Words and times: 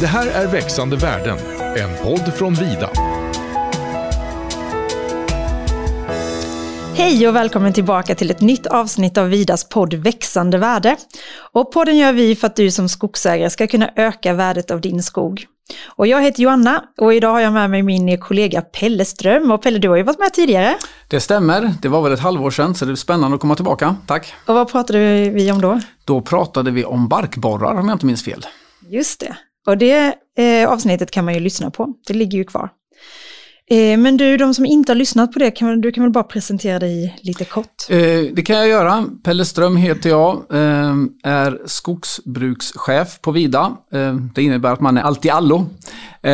Det 0.00 0.06
här 0.06 0.26
är 0.26 0.46
Växande 0.46 0.96
världen, 0.96 1.38
en 1.76 2.04
podd 2.04 2.34
från 2.34 2.54
Vida. 2.54 2.90
Hej 6.94 7.28
och 7.28 7.36
välkommen 7.36 7.72
tillbaka 7.72 8.14
till 8.14 8.30
ett 8.30 8.40
nytt 8.40 8.66
avsnitt 8.66 9.18
av 9.18 9.28
Vidas 9.28 9.68
podd 9.68 9.94
Växande 9.94 10.58
värde. 10.58 10.96
Och 11.52 11.72
podden 11.72 11.96
gör 11.96 12.12
vi 12.12 12.36
för 12.36 12.46
att 12.46 12.56
du 12.56 12.70
som 12.70 12.88
skogsägare 12.88 13.50
ska 13.50 13.66
kunna 13.66 13.90
öka 13.96 14.32
värdet 14.32 14.70
av 14.70 14.80
din 14.80 15.02
skog. 15.02 15.46
Och 15.86 16.06
jag 16.06 16.22
heter 16.22 16.42
Joanna 16.42 16.84
och 16.98 17.14
idag 17.14 17.30
har 17.30 17.40
jag 17.40 17.52
med 17.52 17.70
mig 17.70 17.82
min 17.82 18.20
kollega 18.20 18.62
Pelle 18.62 19.04
Ström. 19.04 19.50
Och 19.50 19.62
Pelle, 19.62 19.78
du 19.78 19.88
har 19.88 19.96
ju 19.96 20.02
varit 20.02 20.18
med 20.18 20.32
tidigare. 20.32 20.76
Det 21.08 21.20
stämmer, 21.20 21.74
det 21.82 21.88
var 21.88 22.02
väl 22.02 22.12
ett 22.12 22.20
halvår 22.20 22.50
sedan 22.50 22.74
så 22.74 22.84
det 22.84 22.92
är 22.92 22.96
spännande 22.96 23.34
att 23.34 23.40
komma 23.40 23.54
tillbaka. 23.54 23.96
Tack! 24.06 24.34
Och 24.46 24.54
vad 24.54 24.72
pratade 24.72 25.28
vi 25.30 25.52
om 25.52 25.60
då? 25.60 25.80
Då 26.04 26.20
pratade 26.20 26.70
vi 26.70 26.84
om 26.84 27.08
barkborrar 27.08 27.74
om 27.74 27.88
jag 27.88 27.94
inte 27.94 28.06
minns 28.06 28.24
fel. 28.24 28.46
Just 28.90 29.20
det, 29.20 29.36
och 29.68 29.78
det 29.78 30.14
eh, 30.38 30.70
avsnittet 30.70 31.10
kan 31.10 31.24
man 31.24 31.34
ju 31.34 31.40
lyssna 31.40 31.70
på, 31.70 31.94
det 32.06 32.14
ligger 32.14 32.38
ju 32.38 32.44
kvar. 32.44 32.70
Eh, 33.70 33.98
men 33.98 34.16
du, 34.16 34.36
de 34.36 34.54
som 34.54 34.66
inte 34.66 34.92
har 34.92 34.96
lyssnat 34.96 35.32
på 35.32 35.38
det, 35.38 35.50
kan, 35.50 35.80
du 35.80 35.92
kan 35.92 36.04
väl 36.04 36.12
bara 36.12 36.24
presentera 36.24 36.78
dig 36.78 37.18
lite 37.20 37.44
kort? 37.44 37.90
Eh, 37.90 37.96
det 38.32 38.42
kan 38.46 38.56
jag 38.56 38.68
göra. 38.68 39.04
Pelle 39.24 39.44
Ström 39.44 39.76
heter 39.76 40.10
jag, 40.10 40.34
eh, 40.50 40.94
är 41.22 41.66
skogsbrukschef 41.66 43.20
på 43.20 43.30
Vida. 43.30 43.76
Eh, 43.92 44.14
det 44.34 44.42
innebär 44.42 44.72
att 44.72 44.80
man 44.80 44.96
är 44.96 45.02
allt 45.02 45.24
i 45.24 45.30
allo. 45.30 45.66
Eh, 46.22 46.32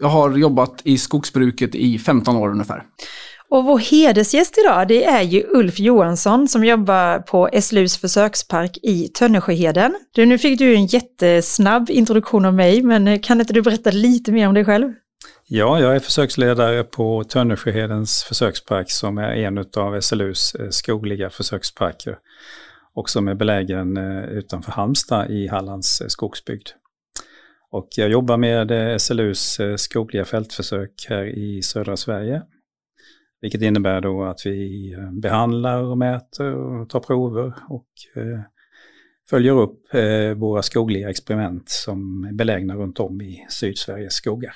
jag 0.00 0.08
har 0.08 0.36
jobbat 0.36 0.80
i 0.84 0.98
skogsbruket 0.98 1.74
i 1.74 1.98
15 1.98 2.36
år 2.36 2.50
ungefär. 2.50 2.82
Och 3.48 3.64
vår 3.64 3.78
hedersgäst 3.78 4.58
idag 4.58 4.88
det 4.88 5.04
är 5.04 5.22
ju 5.22 5.44
Ulf 5.48 5.78
Johansson 5.78 6.48
som 6.48 6.64
jobbar 6.64 7.18
på 7.18 7.50
SLUs 7.60 7.96
försökspark 7.96 8.78
i 8.82 9.08
Tönnesjöheden. 9.08 9.94
Du, 10.12 10.26
nu 10.26 10.38
fick 10.38 10.58
du 10.58 10.74
en 10.74 10.86
jättesnabb 10.86 11.90
introduktion 11.90 12.44
av 12.44 12.54
mig, 12.54 12.82
men 12.82 13.08
eh, 13.08 13.20
kan 13.20 13.40
inte 13.40 13.52
du 13.52 13.62
berätta 13.62 13.90
lite 13.90 14.32
mer 14.32 14.48
om 14.48 14.54
dig 14.54 14.64
själv? 14.64 14.92
Ja, 15.46 15.80
jag 15.80 15.96
är 15.96 16.00
försöksledare 16.00 16.84
på 16.84 17.24
Tönnesjöhedens 17.24 18.24
försökspark 18.24 18.90
som 18.90 19.18
är 19.18 19.32
en 19.32 19.58
av 19.58 20.00
SLUs 20.00 20.54
eh, 20.54 20.68
skogliga 20.70 21.30
försöksparker 21.30 22.18
och 22.94 23.10
som 23.10 23.28
är 23.28 23.34
belägen 23.34 23.96
eh, 23.96 24.24
utanför 24.24 24.72
Halmstad 24.72 25.30
i 25.30 25.48
Hallands 25.48 26.02
skogsbygd. 26.08 26.68
Och 27.70 27.88
jag 27.96 28.08
jobbar 28.08 28.36
med 28.36 29.00
SLUs 29.00 29.60
skogliga 29.76 30.24
fältförsök 30.24 31.06
här 31.08 31.24
i 31.24 31.62
södra 31.62 31.96
Sverige 31.96 32.42
vilket 33.44 33.62
innebär 33.62 34.00
då 34.00 34.24
att 34.24 34.46
vi 34.46 34.92
eh, 34.92 35.12
behandlar 35.12 35.82
och 35.82 35.98
mäter 35.98 36.54
och 36.54 36.88
tar 36.88 37.00
prover 37.00 37.54
och 37.68 37.86
eh, 38.16 38.40
följer 39.30 39.60
upp 39.60 39.94
eh, 39.94 40.34
våra 40.36 40.62
skogliga 40.62 41.10
experiment 41.10 41.68
som 41.68 42.24
är 42.24 42.32
belägna 42.32 42.74
runt 42.74 43.00
om 43.00 43.20
i 43.20 43.46
Sydsveriges 43.48 44.14
skogar. 44.14 44.54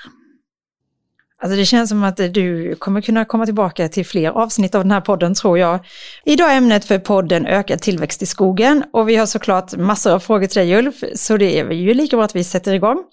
Alltså 1.39 1.57
det 1.57 1.65
känns 1.65 1.91
som 1.91 2.05
att 2.05 2.17
du 2.17 2.75
kommer 2.75 3.01
kunna 3.01 3.25
komma 3.25 3.45
tillbaka 3.45 3.89
till 3.89 4.07
fler 4.07 4.31
avsnitt 4.31 4.75
av 4.75 4.85
den 4.85 4.91
här 4.91 5.01
podden 5.01 5.35
tror 5.35 5.59
jag. 5.59 5.81
Idag 6.25 6.53
är 6.53 6.57
ämnet 6.57 6.85
för 6.85 6.99
podden 6.99 7.47
ökad 7.47 7.81
tillväxt 7.81 8.23
i 8.23 8.27
skogen 8.27 8.85
och 8.93 9.09
vi 9.09 9.17
har 9.17 9.27
såklart 9.27 9.77
massor 9.77 10.13
av 10.13 10.21
frågor 10.21 10.47
till 10.47 10.59
dig 10.61 10.79
Ulf, 10.79 11.05
så 11.15 11.37
det 11.37 11.59
är 11.59 11.71
ju 11.71 11.95
lika 11.95 12.17
bra 12.17 12.25
att 12.25 12.37
vi 12.37 12.45
sätter 12.45 12.75
igång. 12.75 13.05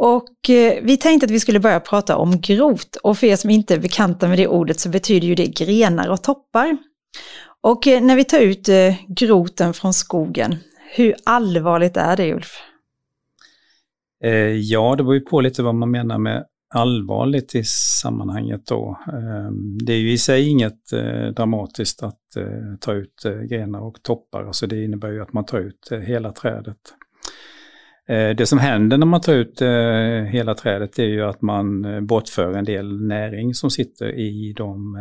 Och 0.00 0.50
eh, 0.50 0.82
vi 0.82 0.96
tänkte 0.96 1.24
att 1.24 1.30
vi 1.30 1.40
skulle 1.40 1.60
börja 1.60 1.80
prata 1.80 2.16
om 2.16 2.40
grot. 2.40 2.96
Och 3.02 3.18
för 3.18 3.26
er 3.26 3.36
som 3.36 3.50
inte 3.50 3.74
är 3.74 3.78
bekanta 3.78 4.28
med 4.28 4.38
det 4.38 4.48
ordet 4.48 4.80
så 4.80 4.88
betyder 4.88 5.26
ju 5.28 5.34
det 5.34 5.46
grenar 5.46 6.08
och 6.08 6.22
toppar. 6.22 6.76
Och 7.60 7.86
eh, 7.86 8.02
när 8.02 8.16
vi 8.16 8.24
tar 8.24 8.40
ut 8.40 8.68
eh, 8.68 8.94
groten 9.08 9.74
från 9.74 9.92
skogen, 9.92 10.56
hur 10.96 11.14
allvarligt 11.24 11.96
är 11.96 12.16
det 12.16 12.34
Ulf? 12.34 12.52
Eh, 14.24 14.30
ja, 14.56 14.94
det 14.96 15.02
beror 15.02 15.14
ju 15.14 15.20
på 15.20 15.40
lite 15.40 15.62
vad 15.62 15.74
man 15.74 15.90
menar 15.90 16.18
med 16.18 16.44
allvarligt 16.74 17.54
i 17.54 17.64
sammanhanget 18.02 18.66
då. 18.66 18.98
Ehm, 19.12 19.78
det 19.86 19.92
är 19.92 19.98
ju 19.98 20.12
i 20.12 20.18
sig 20.18 20.48
inget 20.48 20.92
eh, 20.92 21.26
dramatiskt 21.36 22.02
att 22.02 22.36
eh, 22.36 22.76
ta 22.80 22.92
ut 22.92 23.22
grenar 23.50 23.80
och 23.80 24.02
toppar, 24.02 24.44
alltså 24.44 24.66
det 24.66 24.84
innebär 24.84 25.10
ju 25.10 25.22
att 25.22 25.32
man 25.32 25.44
tar 25.44 25.58
ut 25.58 25.92
hela 26.06 26.32
trädet. 26.32 26.76
Eh, 28.08 28.36
det 28.36 28.46
som 28.46 28.58
händer 28.58 28.98
när 28.98 29.06
man 29.06 29.20
tar 29.20 29.34
ut 29.34 29.60
eh, 29.60 30.30
hela 30.30 30.54
trädet 30.54 30.98
är 30.98 31.04
ju 31.04 31.22
att 31.24 31.42
man 31.42 31.84
eh, 31.84 32.00
bortför 32.00 32.52
en 32.52 32.64
del 32.64 33.06
näring 33.06 33.54
som 33.54 33.70
sitter 33.70 34.08
i 34.18 34.52
de 34.56 34.96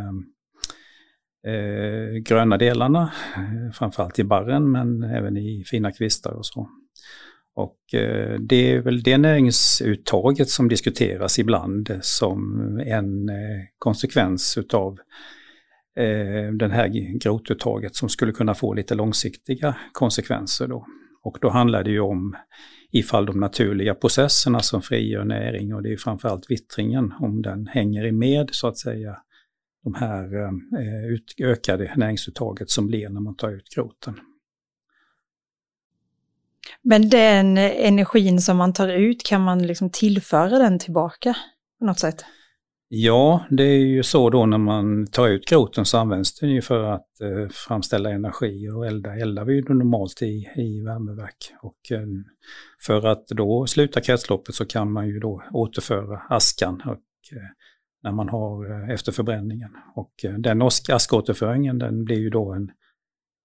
gröna 2.22 2.58
delarna, 2.58 3.12
framförallt 3.74 4.20
i 4.20 4.24
barren 4.24 4.72
men 4.72 5.04
även 5.04 5.38
i 5.38 5.64
fina 5.68 5.92
kvistar 5.92 6.32
och 6.32 6.46
så. 6.46 6.70
Och 7.56 7.78
det 8.40 8.72
är 8.72 8.82
väl 8.82 9.04
det 9.04 9.18
näringsuttaget 9.18 10.50
som 10.50 10.68
diskuteras 10.68 11.40
ibland 11.40 12.00
som 12.02 12.62
en 12.86 13.30
konsekvens 13.78 14.58
utav 14.58 14.98
det 16.60 16.70
här 16.72 17.18
grotuttaget 17.20 17.96
som 17.96 18.10
skulle 18.10 18.32
kunna 18.32 18.54
få 18.54 18.74
lite 18.74 18.96
långsiktiga 18.96 19.76
konsekvenser 19.92 20.68
då. 20.68 20.86
Och 21.24 21.38
då 21.42 21.50
handlar 21.50 21.84
det 21.84 21.92
ju 21.92 22.00
om 22.00 22.36
ifall 22.92 23.26
de 23.26 23.40
naturliga 23.40 23.96
processerna 23.96 24.60
som 24.60 24.82
frigör 24.82 25.24
näring 25.24 25.74
och 25.74 25.84
det 25.84 25.94
är 25.94 25.98
framförallt 25.98 26.52
vittringen, 26.52 27.14
om 27.20 27.42
den 27.42 27.68
hänger 27.68 28.06
i 28.06 28.12
med 28.12 28.50
så 28.52 28.68
att 28.68 28.78
säga 28.78 29.18
de 29.84 29.94
här 29.94 30.44
eh, 30.44 31.48
ökade 31.48 31.94
näringsuttaget 31.96 32.70
som 32.70 32.88
blir 32.88 33.10
när 33.10 33.22
man 33.22 33.36
tar 33.36 33.50
ut 33.50 33.70
groten. 33.76 34.20
Men 36.82 37.10
den 37.10 37.58
energin 37.58 38.42
som 38.42 38.58
man 38.58 38.74
tar 38.74 38.88
ut, 38.88 39.24
kan 39.26 39.42
man 39.42 39.68
liksom 39.68 39.90
tillföra 39.90 40.60
den 40.60 40.80
tillbaka 40.80 41.36
på 41.80 41.86
något 41.86 42.00
sätt? 42.00 42.26
Ja, 42.90 43.46
det 43.50 43.64
är 43.64 43.86
ju 43.86 44.04
så 44.04 44.30
då 44.30 44.46
när 44.46 44.58
man 44.58 45.08
tar 45.08 45.28
ut 45.28 45.46
groten 45.46 45.86
så 45.86 45.98
används 45.98 46.40
den 46.40 46.50
ju 46.50 46.62
för 46.62 46.84
att 46.84 47.22
eh, 47.22 47.50
framställa 47.50 48.10
energi 48.10 48.70
och 48.70 48.88
elda 48.88 49.16
eldar 49.16 49.46
vi 49.46 49.54
ju 49.54 49.64
normalt 49.64 50.22
i, 50.22 50.48
i 50.56 50.82
värmeverk. 50.82 51.54
Och 51.62 51.92
eh, 51.92 52.08
för 52.86 53.08
att 53.08 53.28
då 53.28 53.68
sluta 53.68 54.02
kretsloppet 54.02 54.56
så 54.56 54.66
kan 54.66 54.92
man 54.92 55.08
ju 55.08 55.20
då 55.20 55.44
återföra 55.52 56.22
askan 56.30 56.82
och, 56.86 57.38
eh, 57.38 57.50
när 58.04 58.12
man 58.12 58.30
har 58.30 58.72
eh, 58.72 58.90
efter 58.90 59.12
förbränningen. 59.12 59.70
Och 59.96 60.14
eh, 60.24 60.34
den 60.34 60.62
askåterföringen 60.90 61.80
den 61.80 62.04
blir 62.04 62.20
ju 62.20 62.30
då 62.30 62.54
en, 62.54 62.72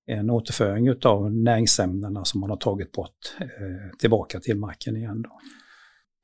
en 0.07 0.31
återföring 0.31 0.95
av 1.05 1.33
näringsämnena 1.33 2.25
som 2.25 2.41
man 2.41 2.51
har 2.51 2.57
tagit 2.57 2.93
bort 2.93 3.37
eh, 3.41 3.97
tillbaka 3.99 4.41
till 4.41 4.59
marken 4.59 4.97
igen. 4.97 5.23
Då. 5.23 5.39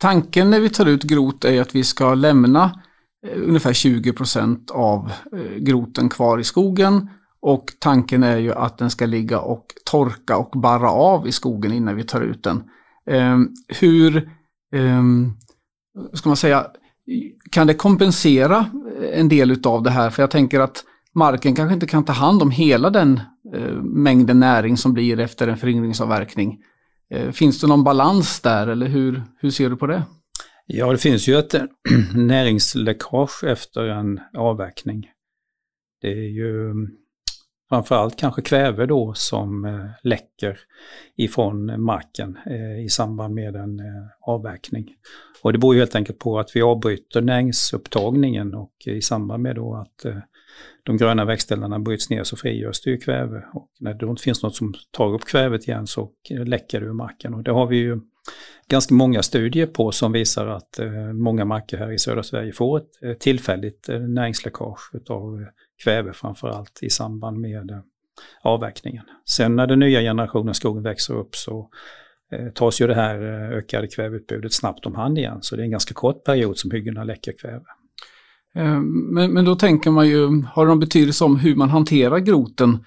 Tanken 0.00 0.50
när 0.50 0.60
vi 0.60 0.70
tar 0.70 0.86
ut 0.86 1.02
grot 1.02 1.44
är 1.44 1.60
att 1.60 1.74
vi 1.74 1.84
ska 1.84 2.14
lämna 2.14 2.82
Eh, 3.26 3.38
ungefär 3.48 3.72
20 3.72 4.12
procent 4.12 4.70
av 4.70 5.12
eh, 5.32 5.56
groten 5.58 6.08
kvar 6.08 6.38
i 6.38 6.44
skogen. 6.44 7.10
Och 7.40 7.72
tanken 7.78 8.22
är 8.22 8.36
ju 8.36 8.52
att 8.52 8.78
den 8.78 8.90
ska 8.90 9.06
ligga 9.06 9.40
och 9.40 9.66
torka 9.84 10.36
och 10.36 10.60
barra 10.60 10.90
av 10.90 11.28
i 11.28 11.32
skogen 11.32 11.72
innan 11.72 11.96
vi 11.96 12.04
tar 12.04 12.20
ut 12.20 12.42
den. 12.42 12.62
Ehm, 13.10 13.48
hur 13.80 14.30
ehm, 14.74 15.32
ska 16.12 16.28
man 16.28 16.36
säga, 16.36 16.66
kan 17.50 17.66
det 17.66 17.74
kompensera 17.74 18.56
eh, 19.02 19.20
en 19.20 19.28
del 19.28 19.50
utav 19.50 19.82
det 19.82 19.90
här? 19.90 20.10
För 20.10 20.22
jag 20.22 20.30
tänker 20.30 20.60
att 20.60 20.84
marken 21.14 21.54
kanske 21.54 21.74
inte 21.74 21.86
kan 21.86 22.04
ta 22.04 22.12
hand 22.12 22.42
om 22.42 22.50
hela 22.50 22.90
den 22.90 23.20
mängden 23.82 24.40
näring 24.40 24.76
som 24.76 24.92
blir 24.92 25.20
efter 25.20 25.48
en 25.48 25.56
föryngringsavverkning. 25.56 26.58
Finns 27.32 27.60
det 27.60 27.66
någon 27.66 27.84
balans 27.84 28.40
där 28.40 28.66
eller 28.66 28.86
hur, 28.86 29.22
hur 29.38 29.50
ser 29.50 29.70
du 29.70 29.76
på 29.76 29.86
det? 29.86 30.02
Ja, 30.70 30.92
det 30.92 30.98
finns 30.98 31.28
ju 31.28 31.38
ett 31.38 31.54
näringsläckage 32.14 33.44
efter 33.44 33.84
en 33.84 34.20
avverkning. 34.36 35.10
Det 36.00 36.12
är 36.12 36.28
ju 36.28 36.70
mm, 36.70 36.88
framförallt 37.68 38.16
kanske 38.16 38.42
kväve 38.42 38.86
då 38.86 39.14
som 39.14 39.64
eh, 39.64 39.86
läcker 40.02 40.58
ifrån 41.16 41.82
marken 41.82 42.38
eh, 42.46 42.84
i 42.84 42.88
samband 42.88 43.34
med 43.34 43.56
en 43.56 43.80
eh, 43.80 44.06
avverkning. 44.20 44.94
Och 45.42 45.52
det 45.52 45.58
beror 45.58 45.74
ju 45.74 45.80
helt 45.80 45.94
enkelt 45.94 46.18
på 46.18 46.38
att 46.38 46.56
vi 46.56 46.62
avbryter 46.62 47.20
näringsupptagningen 47.20 48.54
och 48.54 48.72
i 48.86 49.02
samband 49.02 49.42
med 49.42 49.56
då 49.56 49.74
att 49.74 50.06
de 50.82 50.96
gröna 50.96 51.24
växtdelarna 51.24 51.78
bryts 51.78 52.10
ner 52.10 52.24
så 52.24 52.36
frigörs 52.36 52.80
det 52.80 52.90
ju 52.90 52.98
kväve. 52.98 53.44
Och 53.52 53.70
när 53.80 53.94
det 53.94 54.06
inte 54.06 54.22
finns 54.22 54.42
något 54.42 54.56
som 54.56 54.74
tar 54.90 55.14
upp 55.14 55.24
kvävet 55.24 55.68
igen 55.68 55.86
så 55.86 56.10
läcker 56.30 56.80
det 56.80 56.86
ur 56.86 56.92
marken. 56.92 57.34
Och 57.34 57.42
det 57.42 57.50
har 57.50 57.66
vi 57.66 57.76
ju 57.76 58.00
ganska 58.68 58.94
många 58.94 59.22
studier 59.22 59.66
på 59.66 59.92
som 59.92 60.12
visar 60.12 60.46
att 60.46 60.78
eh, 60.78 61.12
många 61.12 61.44
marker 61.44 61.78
här 61.78 61.92
i 61.92 61.98
södra 61.98 62.22
Sverige 62.22 62.52
får 62.52 62.78
ett 62.78 63.02
eh, 63.02 63.12
tillfälligt 63.12 63.88
eh, 63.88 64.00
näringsläckage 64.00 64.90
av 65.08 65.44
kväve 65.84 66.12
framförallt 66.12 66.78
i 66.82 66.90
samband 66.90 67.40
med 67.40 67.82
avverkningen. 68.42 69.04
Sen 69.28 69.56
när 69.56 69.66
den 69.66 69.78
nya 69.78 70.00
generationen 70.00 70.54
skogen 70.54 70.82
växer 70.82 71.14
upp 71.14 71.36
så 71.36 71.68
tas 72.54 72.80
ju 72.80 72.86
det 72.86 72.94
här 72.94 73.18
ökade 73.52 73.86
kväveutbudet 73.86 74.52
snabbt 74.52 74.86
om 74.86 74.94
hand 74.94 75.18
igen. 75.18 75.38
Så 75.40 75.56
det 75.56 75.62
är 75.62 75.64
en 75.64 75.70
ganska 75.70 75.94
kort 75.94 76.24
period 76.24 76.58
som 76.58 76.70
hyggena 76.70 77.04
läcker 77.04 77.32
kväve. 77.40 77.64
Men, 79.10 79.32
men 79.32 79.44
då 79.44 79.54
tänker 79.54 79.90
man 79.90 80.08
ju, 80.08 80.42
har 80.42 80.64
det 80.64 80.68
någon 80.68 80.80
betydelse 80.80 81.24
om 81.24 81.36
hur 81.36 81.56
man 81.56 81.68
hanterar 81.68 82.18
groten? 82.18 82.84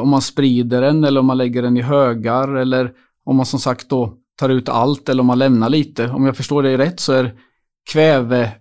om 0.00 0.08
man 0.08 0.22
sprider 0.22 0.80
den 0.80 1.04
eller 1.04 1.20
om 1.20 1.26
man 1.26 1.38
lägger 1.38 1.62
den 1.62 1.76
i 1.76 1.82
högar 1.82 2.56
eller 2.56 2.92
om 3.24 3.36
man 3.36 3.46
som 3.46 3.60
sagt 3.60 3.88
då 3.88 4.19
tar 4.40 4.48
ut 4.48 4.68
allt 4.68 5.08
eller 5.08 5.20
om 5.20 5.26
man 5.26 5.38
lämnar 5.38 5.68
lite. 5.68 6.08
Om 6.08 6.26
jag 6.26 6.36
förstår 6.36 6.62
det 6.62 6.78
rätt 6.78 7.00
så 7.00 7.12
är 7.12 7.32
kväve 7.92 8.52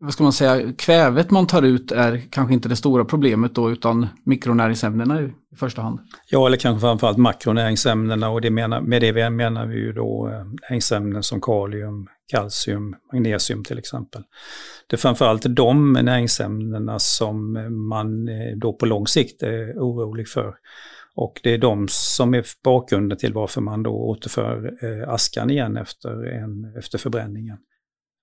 vad 0.00 0.12
ska 0.12 0.22
man 0.22 0.32
säga, 0.32 0.72
kvävet 0.78 1.30
man 1.30 1.46
tar 1.46 1.62
ut 1.62 1.92
är 1.92 2.22
kanske 2.30 2.54
inte 2.54 2.68
det 2.68 2.76
stora 2.76 3.04
problemet 3.04 3.54
då 3.54 3.70
utan 3.70 4.06
mikronäringsämnena 4.24 5.22
i 5.22 5.56
första 5.56 5.82
hand. 5.82 6.00
Ja, 6.30 6.46
eller 6.46 6.56
kanske 6.56 6.80
framförallt 6.80 7.18
makronäringsämnena 7.18 8.28
och 8.28 8.40
det 8.40 8.50
menar, 8.50 8.80
med 8.80 9.02
det 9.02 9.30
menar 9.30 9.66
vi 9.66 9.76
ju 9.76 9.92
då 9.92 10.28
eh, 10.32 10.44
näringsämnen 10.70 11.22
som 11.22 11.40
kalium, 11.40 12.08
kalcium, 12.32 12.96
magnesium 13.12 13.64
till 13.64 13.78
exempel. 13.78 14.22
Det 14.86 14.96
är 14.96 14.98
framförallt 14.98 15.46
de 15.48 15.92
näringsämnena 15.92 16.98
som 16.98 17.52
man 17.88 18.28
eh, 18.28 18.56
då 18.56 18.72
på 18.72 18.86
lång 18.86 19.06
sikt 19.06 19.42
är 19.42 19.72
orolig 19.78 20.28
för. 20.28 20.54
Och 21.16 21.40
det 21.42 21.54
är 21.54 21.58
de 21.58 21.86
som 21.90 22.34
är 22.34 22.46
bakgrunden 22.64 23.18
till 23.18 23.32
varför 23.32 23.60
man 23.60 23.82
då 23.82 23.90
återför 23.90 24.84
eh, 24.84 25.08
askan 25.08 25.50
igen 25.50 25.76
efter, 25.76 26.24
en, 26.24 26.74
efter 26.78 26.98
förbränningen. 26.98 27.58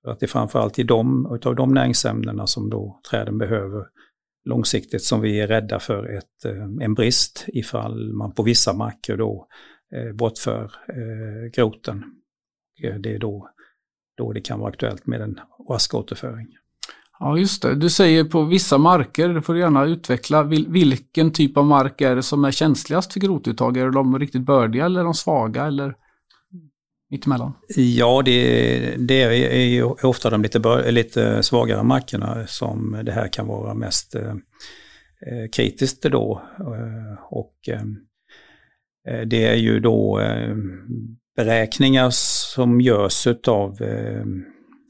För 0.03 0.11
att 0.11 0.19
det 0.19 0.25
är 0.25 0.27
framförallt 0.27 0.79
i 0.79 0.83
de, 0.83 1.31
utav 1.35 1.55
de 1.55 1.73
näringsämnena 1.73 2.47
som 2.47 2.69
då 2.69 3.01
träden 3.11 3.37
behöver 3.37 3.85
långsiktigt 4.45 5.03
som 5.03 5.21
vi 5.21 5.39
är 5.39 5.47
rädda 5.47 5.79
för 5.79 6.17
ett, 6.17 6.45
eh, 6.45 6.63
en 6.81 6.93
brist 6.93 7.45
ifall 7.47 8.13
man 8.13 8.33
på 8.33 8.43
vissa 8.43 8.73
marker 8.73 9.17
då 9.17 9.47
eh, 9.95 10.13
bortför 10.13 10.71
groten. 11.55 12.03
Det 12.99 13.15
är 13.15 13.19
då, 13.19 13.49
då 14.17 14.33
det 14.33 14.41
kan 14.41 14.59
vara 14.59 14.69
aktuellt 14.69 15.07
med 15.07 15.21
en 15.21 15.39
askåterföring. 15.69 16.47
Ja 17.23 17.37
just 17.37 17.61
det, 17.61 17.75
du 17.75 17.89
säger 17.89 18.23
på 18.23 18.43
vissa 18.43 18.77
marker, 18.77 19.29
det 19.29 19.41
får 19.41 19.53
du 19.53 19.59
gärna 19.59 19.85
utveckla. 19.85 20.43
Vilken 20.43 21.31
typ 21.31 21.57
av 21.57 21.65
mark 21.65 22.01
är 22.01 22.15
det 22.15 22.23
som 22.23 22.45
är 22.45 22.51
känsligast 22.51 23.13
för 23.13 23.19
grotuttag? 23.19 23.77
Är 23.77 23.85
det 23.85 23.91
de 23.91 24.19
riktigt 24.19 24.41
bördiga 24.41 24.85
eller 24.85 25.03
de 25.03 25.13
svaga? 25.13 25.65
Eller? 25.65 25.95
mittemellan? 27.11 27.53
Ja, 27.75 28.21
det, 28.25 28.95
det 28.97 29.21
är 29.23 29.65
ju 29.65 29.83
ofta 29.83 30.29
de 30.29 30.41
lite, 30.41 30.91
lite 30.91 31.43
svagare 31.43 31.83
markerna 31.83 32.47
som 32.47 33.01
det 33.03 33.11
här 33.11 33.27
kan 33.27 33.47
vara 33.47 33.73
mest 33.73 34.15
eh, 34.15 34.35
kritiskt 35.51 36.01
då. 36.01 36.41
Eh, 36.59 37.23
och 37.29 37.55
eh, 37.67 39.25
det 39.25 39.45
är 39.45 39.55
ju 39.55 39.79
då 39.79 40.19
eh, 40.19 40.55
beräkningar 41.35 42.09
som 42.53 42.81
görs 42.81 43.27
utav 43.27 43.81
eh, 43.81 44.25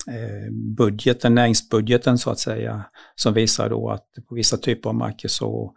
Eh, 0.07 0.51
budgeten, 0.77 1.35
näringsbudgeten 1.35 2.17
så 2.17 2.29
att 2.29 2.39
säga, 2.39 2.85
som 3.15 3.33
visar 3.33 3.69
då 3.69 3.89
att 3.89 4.07
på 4.29 4.35
vissa 4.35 4.57
typer 4.57 4.89
av 4.89 4.95
marker 4.95 5.27
så 5.27 5.73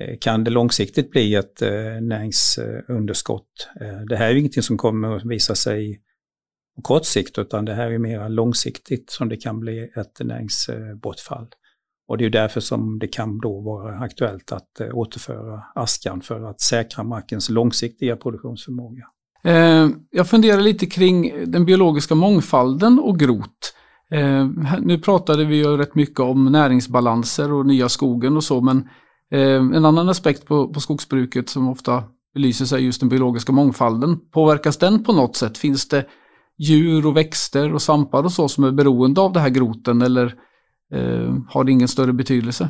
eh, 0.00 0.18
kan 0.20 0.44
det 0.44 0.50
långsiktigt 0.50 1.10
bli 1.10 1.34
ett 1.34 1.62
eh, 1.62 2.00
näringsunderskott. 2.00 3.68
Det 4.08 4.16
här 4.16 4.26
är 4.26 4.32
ju 4.32 4.38
ingenting 4.38 4.62
som 4.62 4.78
kommer 4.78 5.16
att 5.16 5.24
visa 5.24 5.54
sig 5.54 6.00
på 6.76 6.82
kort 6.82 7.04
sikt 7.04 7.38
utan 7.38 7.64
det 7.64 7.74
här 7.74 7.90
är 7.90 7.98
mer 7.98 8.28
långsiktigt 8.28 9.10
som 9.10 9.28
det 9.28 9.36
kan 9.36 9.60
bli 9.60 9.92
ett 9.96 10.20
näringsbortfall. 10.20 11.48
Och 12.08 12.18
det 12.18 12.24
är 12.24 12.30
därför 12.30 12.60
som 12.60 12.98
det 12.98 13.08
kan 13.08 13.40
då 13.40 13.60
vara 13.60 13.98
aktuellt 13.98 14.52
att 14.52 14.80
återföra 14.92 15.62
askan 15.74 16.20
för 16.20 16.50
att 16.50 16.60
säkra 16.60 17.04
markens 17.04 17.48
långsiktiga 17.48 18.16
produktionsförmåga. 18.16 19.06
Eh, 19.44 19.88
jag 20.10 20.28
funderar 20.28 20.60
lite 20.60 20.86
kring 20.86 21.32
den 21.46 21.64
biologiska 21.64 22.14
mångfalden 22.14 22.98
och 22.98 23.18
grot. 23.18 23.74
Eh, 24.10 24.48
nu 24.80 24.98
pratade 24.98 25.44
vi 25.44 25.56
ju 25.56 25.76
rätt 25.76 25.94
mycket 25.94 26.20
om 26.20 26.44
näringsbalanser 26.44 27.52
och 27.52 27.66
nya 27.66 27.88
skogen 27.88 28.36
och 28.36 28.44
så 28.44 28.60
men 28.60 28.88
eh, 29.30 29.76
en 29.76 29.84
annan 29.84 30.08
aspekt 30.08 30.46
på, 30.46 30.72
på 30.72 30.80
skogsbruket 30.80 31.48
som 31.48 31.68
ofta 31.68 32.04
belyser 32.34 32.64
sig 32.64 32.84
just 32.84 33.00
den 33.00 33.08
biologiska 33.08 33.52
mångfalden. 33.52 34.18
Påverkas 34.30 34.76
den 34.76 35.04
på 35.04 35.12
något 35.12 35.36
sätt? 35.36 35.58
Finns 35.58 35.88
det 35.88 36.06
djur 36.58 37.06
och 37.06 37.16
växter 37.16 37.74
och 37.74 37.82
svampar 37.82 38.24
och 38.24 38.32
så 38.32 38.48
som 38.48 38.64
är 38.64 38.72
beroende 38.72 39.20
av 39.20 39.32
det 39.32 39.40
här 39.40 39.48
groten 39.48 40.02
eller 40.02 40.34
eh, 40.94 41.34
har 41.48 41.64
det 41.64 41.72
ingen 41.72 41.88
större 41.88 42.12
betydelse? 42.12 42.68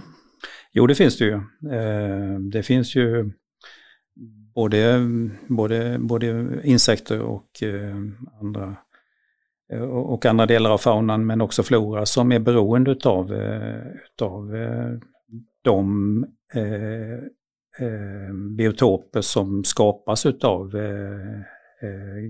Jo, 0.73 0.87
det 0.87 0.95
finns 0.95 1.19
det 1.19 1.25
ju. 1.25 1.35
Eh, 1.35 2.39
det 2.53 2.63
finns 2.63 2.97
ju 2.97 3.33
både, 4.55 5.09
både, 5.49 5.99
både 5.99 6.61
insekter 6.65 7.21
och 7.21 7.63
eh, 7.63 7.97
andra 8.41 8.77
eh, 9.73 9.83
och 9.83 10.27
andra 10.27 10.47
delar 10.47 10.71
av 10.71 10.79
faunan 10.79 11.27
men 11.27 11.41
också 11.41 11.63
flora 11.63 12.07
som 12.07 12.33
är 12.33 12.39
beroende 12.39 12.97
av 13.05 13.33
utav 14.05 14.57
eh, 14.57 14.99
de 15.63 16.25
eh, 16.55 17.15
eh, 17.87 18.35
biotoper 18.57 19.21
som 19.21 19.65
skapas 19.65 20.27
utav 20.27 20.77
eh, 20.77 21.41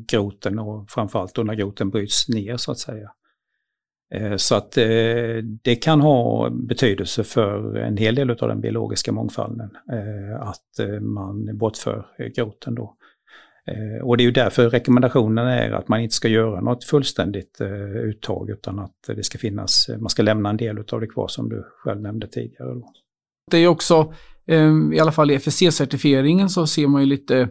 groten 0.08 0.58
och 0.58 0.90
framförallt 0.90 1.34
då 1.34 1.42
när 1.42 1.54
groten 1.54 1.90
bryts 1.90 2.28
ner 2.28 2.56
så 2.56 2.72
att 2.72 2.78
säga. 2.78 3.10
Eh, 4.14 4.36
så 4.36 4.54
att 4.54 4.76
eh, 4.76 4.84
det 5.62 5.76
kan 5.82 6.00
ha 6.00 6.50
betydelse 6.50 7.24
för 7.24 7.76
en 7.76 7.96
hel 7.96 8.14
del 8.14 8.30
av 8.30 8.48
den 8.48 8.60
biologiska 8.60 9.12
mångfalden 9.12 9.70
eh, 9.92 10.48
att 10.48 11.00
man 11.00 11.58
bortför 11.58 12.06
groten 12.34 12.74
då. 12.74 12.96
Och 14.02 14.16
det 14.16 14.22
är 14.22 14.24
ju 14.24 14.30
därför 14.30 14.70
rekommendationen 14.70 15.46
är 15.46 15.70
att 15.70 15.88
man 15.88 16.00
inte 16.00 16.14
ska 16.14 16.28
göra 16.28 16.60
något 16.60 16.84
fullständigt 16.84 17.60
uttag 18.04 18.50
utan 18.50 18.78
att 18.78 18.94
det 19.06 19.22
ska 19.22 19.38
finnas, 19.38 19.90
man 19.98 20.08
ska 20.08 20.22
lämna 20.22 20.50
en 20.50 20.56
del 20.56 20.78
av 20.92 21.00
det 21.00 21.06
kvar 21.06 21.28
som 21.28 21.48
du 21.48 21.64
själv 21.78 22.00
nämnde 22.00 22.26
tidigare. 22.26 22.74
Då. 22.74 22.92
Det 23.50 23.58
är 23.58 23.68
också, 23.68 24.12
i 24.92 25.00
alla 25.00 25.12
fall 25.12 25.30
i 25.30 25.38
FSC-certifieringen 25.38 26.48
så 26.48 26.66
ser 26.66 26.86
man 26.86 27.00
ju 27.02 27.06
lite 27.06 27.48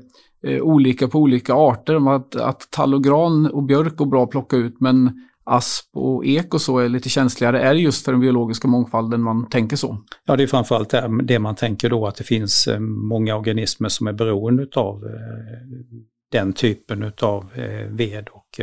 olika 0.61 1.07
på 1.07 1.19
olika 1.19 1.53
arter. 1.53 2.15
Att, 2.15 2.35
att 2.35 2.67
tall 2.71 2.93
och 2.93 3.03
gran 3.03 3.51
och 3.51 3.63
björk 3.63 3.95
går 3.95 4.05
bra 4.05 4.23
att 4.23 4.31
plocka 4.31 4.55
ut 4.57 4.75
men 4.79 5.11
asp 5.43 5.85
och 5.93 6.25
ek 6.25 6.53
och 6.53 6.61
så 6.61 6.79
är 6.79 6.89
lite 6.89 7.09
känsligare. 7.09 7.61
Är 7.61 7.73
det 7.73 7.79
just 7.79 8.05
för 8.05 8.11
den 8.11 8.21
biologiska 8.21 8.67
mångfalden 8.67 9.21
man 9.21 9.49
tänker 9.49 9.75
så? 9.75 9.97
Ja, 10.25 10.35
det 10.35 10.43
är 10.43 10.47
framförallt 10.47 10.93
det 11.23 11.39
man 11.39 11.55
tänker 11.55 11.89
då 11.89 12.07
att 12.07 12.15
det 12.15 12.23
finns 12.23 12.67
eh, 12.67 12.79
många 12.79 13.35
organismer 13.35 13.89
som 13.89 14.07
är 14.07 14.13
beroende 14.13 14.67
av 14.75 15.05
eh, 15.05 15.11
den 16.31 16.53
typen 16.53 17.13
av 17.21 17.49
ved 17.89 18.27
och 18.31 18.59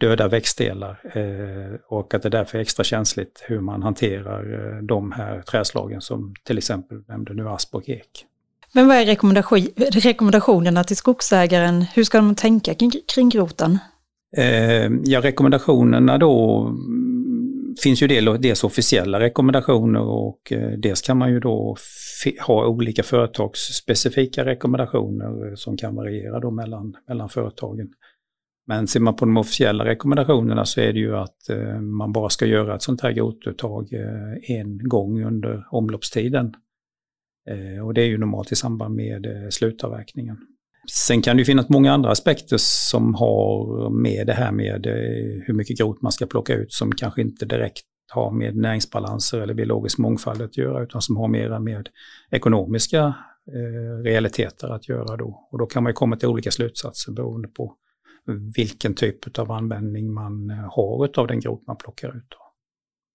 döda 0.00 0.28
växtdelar 0.28 1.00
eh, 1.14 1.80
och 1.88 2.14
att 2.14 2.22
det 2.22 2.28
därför 2.28 2.58
är 2.58 2.62
extra 2.62 2.84
känsligt 2.84 3.44
hur 3.46 3.60
man 3.60 3.82
hanterar 3.82 4.76
eh, 4.76 4.82
de 4.82 5.12
här 5.12 5.42
träslagen 5.42 6.00
som 6.00 6.34
till 6.44 6.58
exempel 6.58 7.02
nämnde 7.08 7.34
nu 7.34 7.48
asp 7.48 7.74
och 7.74 7.88
ek. 7.88 8.24
Men 8.72 8.88
vad 8.88 8.96
är 8.96 10.00
rekommendationerna 10.00 10.84
till 10.84 10.96
skogsägaren? 10.96 11.82
Hur 11.82 12.04
ska 12.04 12.18
de 12.18 12.34
tänka 12.34 12.74
kring, 12.74 12.92
kring 13.14 13.28
groten? 13.28 13.78
Eh, 14.36 14.90
ja, 15.04 15.20
rekommendationerna 15.20 16.18
då 16.18 16.60
mm, 16.66 17.74
finns 17.82 18.02
ju 18.02 18.06
dels 18.38 18.64
officiella 18.64 19.20
rekommendationer 19.20 20.00
och 20.00 20.52
eh, 20.52 20.70
dels 20.70 21.02
kan 21.02 21.18
man 21.18 21.30
ju 21.30 21.40
då 21.40 21.76
ha 22.46 22.66
olika 22.66 23.02
företagsspecifika 23.02 24.44
rekommendationer 24.44 25.48
eh, 25.48 25.54
som 25.54 25.76
kan 25.76 25.94
variera 25.94 26.40
då 26.40 26.50
mellan, 26.50 26.96
mellan 27.08 27.28
företagen. 27.28 27.88
Men 28.68 28.86
ser 28.86 29.00
man 29.00 29.16
på 29.16 29.24
de 29.24 29.36
officiella 29.36 29.84
rekommendationerna 29.84 30.64
så 30.64 30.80
är 30.80 30.92
det 30.92 30.98
ju 30.98 31.16
att 31.16 31.48
eh, 31.50 31.80
man 31.80 32.12
bara 32.12 32.28
ska 32.28 32.46
göra 32.46 32.74
ett 32.74 32.82
sånt 32.82 33.00
här 33.00 33.12
grotuttag 33.12 33.92
eh, 33.92 34.58
en 34.58 34.88
gång 34.88 35.24
under 35.24 35.64
omloppstiden. 35.70 36.54
Eh, 37.50 37.86
och 37.86 37.94
det 37.94 38.02
är 38.02 38.06
ju 38.06 38.18
normalt 38.18 38.52
i 38.52 38.56
samband 38.56 38.94
med 38.94 39.26
slutavverkningen. 39.50 40.36
Sen 40.90 41.22
kan 41.22 41.36
det 41.36 41.40
ju 41.40 41.44
finnas 41.44 41.68
många 41.68 41.92
andra 41.92 42.10
aspekter 42.10 42.56
som 42.58 43.14
har 43.14 43.90
med 43.90 44.26
det 44.26 44.32
här 44.32 44.52
med 44.52 44.86
eh, 44.86 45.42
hur 45.46 45.54
mycket 45.54 45.78
grot 45.78 46.02
man 46.02 46.12
ska 46.12 46.26
plocka 46.26 46.54
ut 46.54 46.72
som 46.72 46.92
kanske 46.92 47.20
inte 47.20 47.46
direkt 47.46 47.84
har 48.10 48.30
med 48.30 48.56
näringsbalanser 48.56 49.40
eller 49.40 49.54
biologisk 49.54 49.98
mångfald 49.98 50.42
att 50.42 50.56
göra 50.56 50.82
utan 50.82 51.02
som 51.02 51.16
har 51.16 51.28
mera 51.28 51.60
med 51.60 51.88
ekonomiska 52.30 53.14
eh, 53.48 54.02
realiteter 54.02 54.68
att 54.68 54.88
göra 54.88 55.16
då. 55.16 55.48
Och 55.50 55.58
då 55.58 55.66
kan 55.66 55.82
man 55.82 55.90
ju 55.90 55.94
komma 55.94 56.16
till 56.16 56.28
olika 56.28 56.50
slutsatser 56.50 57.12
beroende 57.12 57.48
på 57.48 57.74
vilken 58.56 58.94
typ 58.94 59.38
av 59.38 59.52
användning 59.52 60.12
man 60.12 60.50
eh, 60.50 60.56
har 60.56 61.18
av 61.18 61.26
den 61.26 61.40
grot 61.40 61.66
man 61.66 61.76
plockar 61.76 62.16
ut. 62.16 62.34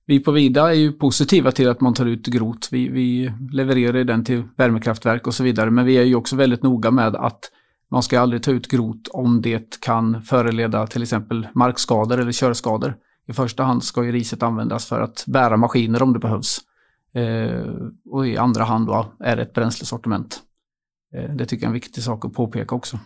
Vi 0.06 0.20
på 0.20 0.32
Vida 0.32 0.70
är 0.70 0.74
ju 0.74 0.92
positiva 0.92 1.52
till 1.52 1.70
att 1.70 1.82
man 1.82 1.94
tar 1.94 2.06
ut 2.06 2.28
grot. 2.28 2.70
Vi, 2.72 2.90
vi 2.90 3.32
levererar 3.52 4.04
den 4.04 4.26
till 4.26 4.44
värmekraftverk 4.58 5.28
och 5.28 5.34
så 5.34 5.44
vidare. 5.44 5.72
Men 5.72 5.86
vi 5.86 5.98
är 5.98 6.04
ju 6.04 6.16
också 6.16 6.36
väldigt 6.36 6.64
noga 6.64 6.92
med 6.92 7.16
att 7.16 7.52
man 7.92 8.04
ska 8.04 8.20
aldrig 8.20 8.44
ta 8.44 8.52
ut 8.52 8.68
grot 8.68 9.08
om 9.08 9.42
det 9.42 9.80
kan 9.80 10.22
föreleda 10.22 10.88
till 10.88 11.04
exempel 11.04 11.48
markskador 11.54 12.20
eller 12.20 12.32
körskador. 12.32 12.96
I 13.28 13.34
första 13.34 13.64
hand 13.64 13.84
ska 13.84 14.04
ju 14.04 14.12
riset 14.12 14.44
användas 14.44 14.86
för 14.86 15.02
att 15.02 15.24
bära 15.28 15.58
maskiner 15.58 16.04
om 16.04 16.14
det 16.14 16.20
behövs. 16.20 16.60
Eh, 17.14 17.74
och 18.10 18.28
i 18.28 18.38
andra 18.38 18.64
hand 18.64 18.88
då 18.88 19.14
är 19.20 19.36
det 19.36 19.42
ett 19.42 19.54
bränslesortiment. 19.54 20.40
Eh, 21.16 21.36
det 21.36 21.46
tycker 21.46 21.64
jag 21.64 21.68
är 21.68 21.70
en 21.70 21.74
viktig 21.74 22.04
sak 22.04 22.26
att 22.26 22.34
påpeka 22.34 22.76
också. 22.76 23.00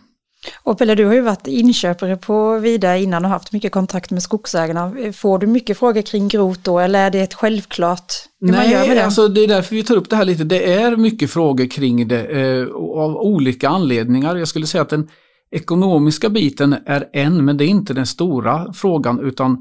Och 0.62 0.78
Pelle, 0.78 0.94
du 0.94 1.04
har 1.04 1.14
ju 1.14 1.20
varit 1.20 1.46
inköpare 1.46 2.16
på 2.16 2.58
Vida 2.58 2.96
innan 2.96 3.24
och 3.24 3.30
haft 3.30 3.52
mycket 3.52 3.72
kontakt 3.72 4.10
med 4.10 4.22
skogsägarna. 4.22 4.92
Får 5.14 5.38
du 5.38 5.46
mycket 5.46 5.78
frågor 5.78 6.02
kring 6.02 6.28
grot 6.28 6.64
då 6.64 6.78
eller 6.78 7.06
är 7.06 7.10
det 7.10 7.20
ett 7.20 7.34
självklart 7.34 8.12
hur 8.40 8.48
Nej, 8.48 8.56
man 8.56 8.70
gör 8.70 8.88
med 8.88 8.96
det? 8.96 9.04
Alltså 9.04 9.28
det 9.28 9.44
är 9.44 9.48
därför 9.48 9.74
vi 9.74 9.84
tar 9.84 9.96
upp 9.96 10.10
det 10.10 10.16
här 10.16 10.24
lite. 10.24 10.44
Det 10.44 10.72
är 10.72 10.96
mycket 10.96 11.30
frågor 11.30 11.66
kring 11.66 12.08
det 12.08 12.24
eh, 12.24 12.66
av 12.76 13.16
olika 13.16 13.68
anledningar. 13.68 14.36
Jag 14.36 14.48
skulle 14.48 14.66
säga 14.66 14.82
att 14.82 14.92
en, 14.92 15.08
ekonomiska 15.50 16.30
biten 16.30 16.76
är 16.86 17.08
en, 17.12 17.44
men 17.44 17.56
det 17.56 17.64
är 17.64 17.68
inte 17.68 17.94
den 17.94 18.06
stora 18.06 18.72
frågan 18.72 19.20
utan 19.20 19.52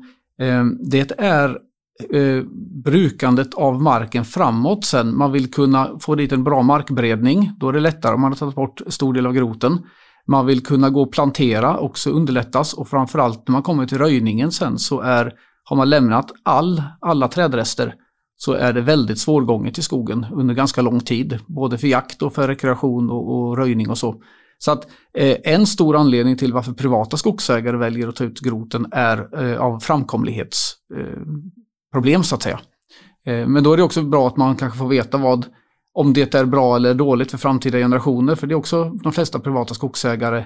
eh, 0.41 0.65
det 0.89 1.11
är 1.17 1.49
eh, 2.13 2.43
brukandet 2.83 3.53
av 3.53 3.81
marken 3.81 4.25
framåt 4.25 4.85
sen. 4.85 5.17
Man 5.17 5.31
vill 5.31 5.51
kunna 5.51 5.99
få 5.99 6.15
dit 6.15 6.31
en 6.31 6.43
bra 6.43 6.61
markberedning. 6.61 7.51
Då 7.59 7.69
är 7.69 7.73
det 7.73 7.79
lättare 7.79 8.13
om 8.13 8.21
man 8.21 8.31
har 8.31 8.37
tagit 8.37 8.55
bort 8.55 8.81
stor 8.87 9.13
del 9.13 9.25
av 9.25 9.33
groten. 9.33 9.79
Man 10.27 10.45
vill 10.45 10.63
kunna 10.63 10.89
gå 10.89 11.01
och 11.01 11.11
plantera, 11.11 11.77
också 11.77 12.09
underlättas 12.09 12.73
och 12.73 12.87
framförallt 12.87 13.47
när 13.47 13.53
man 13.53 13.63
kommer 13.63 13.85
till 13.85 13.97
röjningen 13.97 14.51
sen 14.51 14.79
så 14.79 15.01
är, 15.01 15.33
har 15.63 15.77
man 15.77 15.89
lämnat 15.89 16.31
all, 16.43 16.83
alla 17.01 17.27
trädrester 17.27 17.93
så 18.37 18.53
är 18.53 18.73
det 18.73 18.81
väldigt 18.81 19.19
svårgånget 19.19 19.77
i 19.77 19.81
skogen 19.81 20.25
under 20.31 20.53
ganska 20.53 20.81
lång 20.81 20.99
tid. 20.99 21.39
Både 21.47 21.77
för 21.77 21.87
jakt 21.87 22.21
och 22.21 22.33
för 22.33 22.47
rekreation 22.47 23.09
och, 23.09 23.35
och 23.35 23.57
röjning 23.57 23.89
och 23.89 23.97
så. 23.97 24.21
Så 24.57 24.71
att 24.71 24.87
eh, 25.13 25.37
en 25.43 25.67
stor 25.67 25.95
anledning 25.95 26.37
till 26.37 26.53
varför 26.53 26.71
privata 26.71 27.17
skogsägare 27.17 27.77
väljer 27.77 28.07
att 28.07 28.15
ta 28.15 28.23
ut 28.23 28.39
groten 28.39 28.87
är 28.91 29.43
eh, 29.43 29.61
av 29.61 29.79
framkomlighetsproblem 29.79 32.15
eh, 32.15 32.21
så 32.21 32.35
att 32.35 32.43
säga. 32.43 32.59
Eh, 33.25 33.47
men 33.47 33.63
då 33.63 33.73
är 33.73 33.77
det 33.77 33.83
också 33.83 34.01
bra 34.01 34.27
att 34.27 34.37
man 34.37 34.55
kanske 34.55 34.79
får 34.79 34.87
veta 34.87 35.17
vad, 35.17 35.45
om 35.97 36.13
det 36.13 36.35
är 36.35 36.45
bra 36.45 36.75
eller 36.75 36.93
dåligt 36.93 37.31
för 37.31 37.37
framtida 37.37 37.77
generationer. 37.77 38.35
För 38.35 38.47
det 38.47 38.53
är 38.53 38.55
också 38.55 38.83
de 38.83 39.13
flesta 39.13 39.39
privata 39.39 39.73
skogsägare 39.73 40.45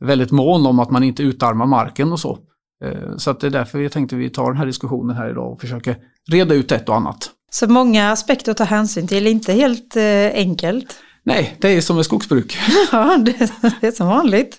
väldigt 0.00 0.30
mån 0.30 0.66
om 0.66 0.78
att 0.78 0.90
man 0.90 1.04
inte 1.04 1.22
utarmar 1.22 1.66
marken 1.66 2.12
och 2.12 2.20
så. 2.20 2.38
Eh, 2.84 3.16
så 3.16 3.30
att 3.30 3.40
det 3.40 3.46
är 3.46 3.50
därför 3.50 3.78
vi 3.78 3.88
tänkte 3.88 4.16
vi 4.16 4.30
tar 4.30 4.46
den 4.46 4.56
här 4.56 4.66
diskussionen 4.66 5.16
här 5.16 5.30
idag 5.30 5.52
och 5.52 5.60
försöker 5.60 5.96
reda 6.30 6.54
ut 6.54 6.72
ett 6.72 6.88
och 6.88 6.96
annat. 6.96 7.30
Så 7.50 7.66
många 7.66 8.12
aspekter 8.12 8.50
att 8.52 8.56
ta 8.56 8.64
hänsyn 8.64 9.08
till, 9.08 9.26
inte 9.26 9.52
helt 9.52 9.96
eh, 9.96 10.30
enkelt. 10.34 10.96
Nej, 11.22 11.56
det 11.60 11.68
är 11.68 11.80
som 11.80 11.96
med 11.96 12.04
skogsbruk. 12.04 12.56
ja, 12.92 13.16
det, 13.18 13.52
det, 13.80 13.86
är 13.86 13.92
som 13.92 14.06
vanligt. 14.06 14.56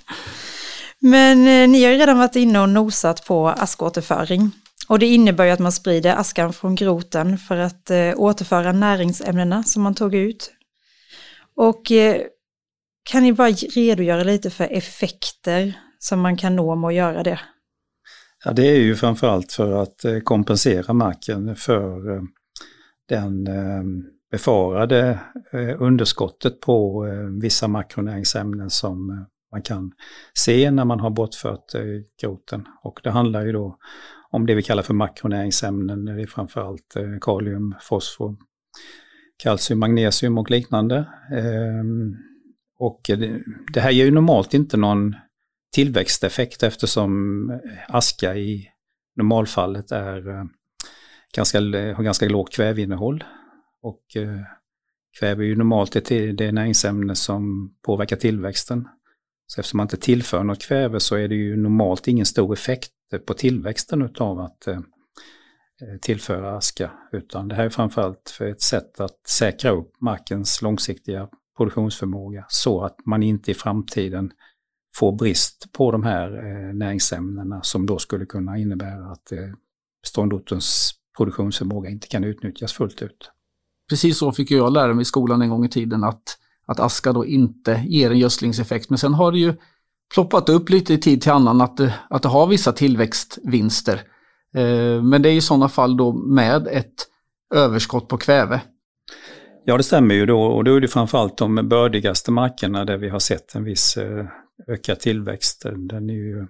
Men 0.99 1.47
eh, 1.47 1.69
ni 1.69 1.83
har 1.83 1.91
ju 1.91 1.97
redan 1.97 2.17
varit 2.17 2.35
inne 2.35 2.59
och 2.59 2.69
nosat 2.69 3.25
på 3.25 3.49
askåterföring. 3.49 4.51
Och 4.87 4.99
det 4.99 5.05
innebär 5.05 5.45
ju 5.45 5.51
att 5.51 5.59
man 5.59 5.71
sprider 5.71 6.15
askan 6.15 6.53
från 6.53 6.75
groten 6.75 7.37
för 7.37 7.57
att 7.57 7.89
eh, 7.89 8.13
återföra 8.15 8.71
näringsämnena 8.71 9.63
som 9.63 9.83
man 9.83 9.95
tog 9.95 10.15
ut. 10.15 10.51
Och 11.55 11.91
eh, 11.91 12.21
kan 13.03 13.23
ni 13.23 13.33
bara 13.33 13.49
redogöra 13.49 14.23
lite 14.23 14.49
för 14.49 14.67
effekter 14.71 15.73
som 15.99 16.19
man 16.19 16.37
kan 16.37 16.55
nå 16.55 16.75
med 16.75 16.87
att 16.87 16.93
göra 16.93 17.23
det? 17.23 17.39
Ja, 18.45 18.53
det 18.53 18.67
är 18.67 18.79
ju 18.79 18.95
framförallt 18.95 19.51
för 19.51 19.71
att 19.71 20.05
eh, 20.05 20.19
kompensera 20.19 20.93
marken 20.93 21.55
för 21.55 22.15
eh, 22.15 22.21
den 23.09 23.47
eh, 23.47 23.83
befarade 24.31 25.19
eh, 25.51 25.81
underskottet 25.81 26.59
på 26.59 27.05
eh, 27.07 27.41
vissa 27.41 27.67
makronäringsämnen 27.67 28.69
som 28.69 29.09
eh, 29.09 29.15
man 29.51 29.61
kan 29.61 29.91
se 30.33 30.71
när 30.71 30.85
man 30.85 30.99
har 30.99 31.09
bortfört 31.09 31.65
groten. 32.21 32.65
Och 32.83 32.99
det 33.03 33.09
handlar 33.09 33.45
ju 33.45 33.51
då 33.51 33.77
om 34.35 34.45
det 34.45 34.55
vi 34.55 34.63
kallar 34.63 34.83
för 34.83 34.93
makronäringsämnen, 34.93 36.05
det 36.05 36.21
är 36.21 36.27
framförallt 36.27 36.95
eh, 36.95 37.19
kalium, 37.21 37.75
fosfor, 37.81 38.35
kalcium, 39.37 39.79
magnesium 39.79 40.37
och 40.37 40.51
liknande. 40.51 41.07
Ehm, 41.31 42.15
och 42.79 43.01
det 43.73 43.79
här 43.81 43.91
ger 43.91 44.05
ju 44.05 44.11
normalt 44.11 44.53
inte 44.53 44.77
någon 44.77 45.15
tillväxteffekt 45.73 46.63
eftersom 46.63 47.49
eh, 47.49 47.95
aska 47.95 48.35
i 48.35 48.67
normalfallet 49.15 49.91
är 49.91 50.29
eh, 50.29 50.43
ganska, 51.35 51.59
har 51.59 52.03
ganska 52.03 52.29
lågt 52.29 52.53
kväveinnehåll. 52.53 53.23
Och 53.81 54.03
kväve 55.19 55.43
är 55.43 55.47
ju 55.47 55.55
normalt 55.55 55.91
det, 55.91 56.31
det 56.31 56.51
näringsämne 56.51 57.15
som 57.15 57.73
påverkar 57.85 58.15
tillväxten. 58.15 58.87
Så 59.47 59.59
eftersom 59.61 59.77
man 59.77 59.85
inte 59.85 59.97
tillför 59.97 60.43
något 60.43 60.61
kväve 60.61 60.99
så 60.99 61.15
är 61.15 61.27
det 61.27 61.35
ju 61.35 61.57
normalt 61.57 62.07
ingen 62.07 62.25
stor 62.25 62.53
effekt 62.53 62.91
på 63.19 63.33
tillväxten 63.33 64.01
utav 64.01 64.39
att 64.39 64.67
eh, 64.67 64.79
tillföra 66.01 66.57
aska. 66.57 66.91
Utan 67.11 67.47
det 67.47 67.55
här 67.55 67.65
är 67.65 67.69
framförallt 67.69 68.29
för 68.37 68.45
ett 68.45 68.61
sätt 68.61 68.99
att 68.99 69.27
säkra 69.27 69.71
upp 69.71 70.01
markens 70.01 70.61
långsiktiga 70.61 71.29
produktionsförmåga 71.57 72.45
så 72.47 72.81
att 72.81 73.05
man 73.05 73.23
inte 73.23 73.51
i 73.51 73.53
framtiden 73.53 74.31
får 74.95 75.11
brist 75.11 75.71
på 75.71 75.91
de 75.91 76.03
här 76.03 76.37
eh, 76.37 76.73
näringsämnena 76.73 77.61
som 77.63 77.85
då 77.85 77.97
skulle 77.97 78.25
kunna 78.25 78.57
innebära 78.57 79.11
att 79.11 79.31
eh, 79.31 79.39
ståndortens 80.05 80.93
produktionsförmåga 81.17 81.89
inte 81.89 82.07
kan 82.07 82.23
utnyttjas 82.23 82.73
fullt 82.73 83.01
ut. 83.01 83.31
Precis 83.89 84.17
så 84.17 84.31
fick 84.31 84.51
jag 84.51 84.73
lära 84.73 84.93
mig 84.93 85.01
i 85.01 85.05
skolan 85.05 85.41
en 85.41 85.49
gång 85.49 85.65
i 85.65 85.69
tiden 85.69 86.03
att, 86.03 86.37
att 86.65 86.79
aska 86.79 87.13
då 87.13 87.25
inte 87.25 87.83
ger 87.87 88.11
en 88.11 88.19
gödslingseffekt. 88.19 88.89
Men 88.89 88.97
sen 88.97 89.13
har 89.13 89.31
det 89.31 89.39
ju 89.39 89.53
ploppat 90.13 90.49
upp 90.49 90.69
lite 90.69 90.93
i 90.93 90.97
tid 90.97 91.21
till 91.21 91.31
annan 91.31 91.61
att 91.61 91.77
det, 91.77 91.93
att 92.09 92.21
det 92.21 92.29
har 92.29 92.47
vissa 92.47 92.71
tillväxtvinster. 92.71 94.01
Eh, 94.55 95.03
men 95.03 95.21
det 95.21 95.29
är 95.29 95.33
i 95.33 95.41
sådana 95.41 95.69
fall 95.69 95.97
då 95.97 96.13
med 96.13 96.67
ett 96.67 96.93
överskott 97.55 98.07
på 98.07 98.17
kväve. 98.17 98.61
Ja, 99.65 99.77
det 99.77 99.83
stämmer 99.83 100.15
ju 100.15 100.25
då 100.25 100.41
och 100.41 100.63
då 100.63 100.75
är 100.75 100.81
det 100.81 100.87
framförallt 100.87 101.37
de 101.37 101.69
bördigaste 101.69 102.31
markerna 102.31 102.85
där 102.85 102.97
vi 102.97 103.09
har 103.09 103.19
sett 103.19 103.55
en 103.55 103.63
viss 103.63 103.97
eh, 103.97 104.25
ökad 104.67 104.99
tillväxt. 104.99 105.65
Den 105.75 106.09
är 106.09 106.13
ju 106.13 106.47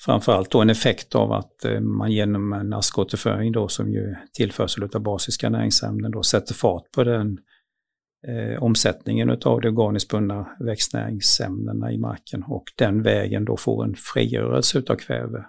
framförallt 0.00 0.50
då 0.50 0.60
en 0.60 0.70
effekt 0.70 1.14
av 1.14 1.32
att 1.32 1.64
man 1.80 2.12
genom 2.12 2.52
en 2.52 2.72
askåterföring 2.72 3.52
då 3.52 3.68
som 3.68 3.92
ju 3.92 4.14
tillförsel 4.32 4.88
av 4.94 5.02
basiska 5.02 5.50
näringsämnen 5.50 6.10
då 6.10 6.22
sätter 6.22 6.54
fart 6.54 6.82
på 6.94 7.04
den 7.04 7.38
eh, 8.28 8.62
omsättningen 8.62 9.30
av 9.30 9.60
de 9.60 9.78
organiskt 9.78 10.10
bundna 10.10 10.48
växtnäringsämnena 10.60 11.92
i 11.92 11.98
marken 11.98 12.42
och 12.42 12.64
den 12.76 13.02
vägen 13.02 13.44
då 13.44 13.56
får 13.56 13.84
en 13.84 13.94
frigörelse 13.94 14.82
av 14.88 14.96
kväve. 14.96 15.44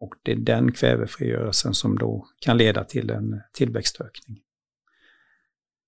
Och 0.00 0.14
det 0.22 0.32
är 0.32 0.36
den 0.36 0.72
kvävefrigörelsen 0.72 1.74
som 1.74 1.98
då 1.98 2.26
kan 2.40 2.58
leda 2.58 2.84
till 2.84 3.10
en 3.10 3.40
tillväxtökning. 3.52 4.38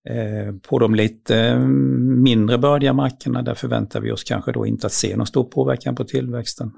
Eh, 0.08 0.54
på 0.68 0.78
de 0.78 0.94
lite 0.94 1.36
mm, 1.36 2.22
mindre 2.22 2.58
bördiga 2.58 2.92
markerna 2.92 3.42
där 3.42 3.54
förväntar 3.54 4.00
vi 4.00 4.12
oss 4.12 4.24
kanske 4.24 4.52
då 4.52 4.66
inte 4.66 4.86
att 4.86 4.92
se 4.92 5.16
någon 5.16 5.26
stor 5.26 5.44
påverkan 5.44 5.94
på 5.94 6.04
tillväxten. 6.04 6.72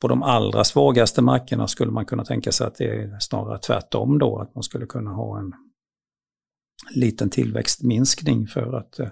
På 0.00 0.08
de 0.08 0.22
allra 0.22 0.64
svagaste 0.64 1.22
markerna 1.22 1.68
skulle 1.68 1.92
man 1.92 2.04
kunna 2.04 2.24
tänka 2.24 2.52
sig 2.52 2.66
att 2.66 2.74
det 2.74 2.84
är 2.84 3.16
snarare 3.20 3.58
tvärtom 3.58 4.18
då, 4.18 4.38
att 4.38 4.54
man 4.54 4.62
skulle 4.62 4.86
kunna 4.86 5.10
ha 5.10 5.38
en 5.38 5.52
liten 6.90 7.30
tillväxtminskning 7.30 8.46
för 8.46 8.78
att 8.78 8.98
eh, 8.98 9.08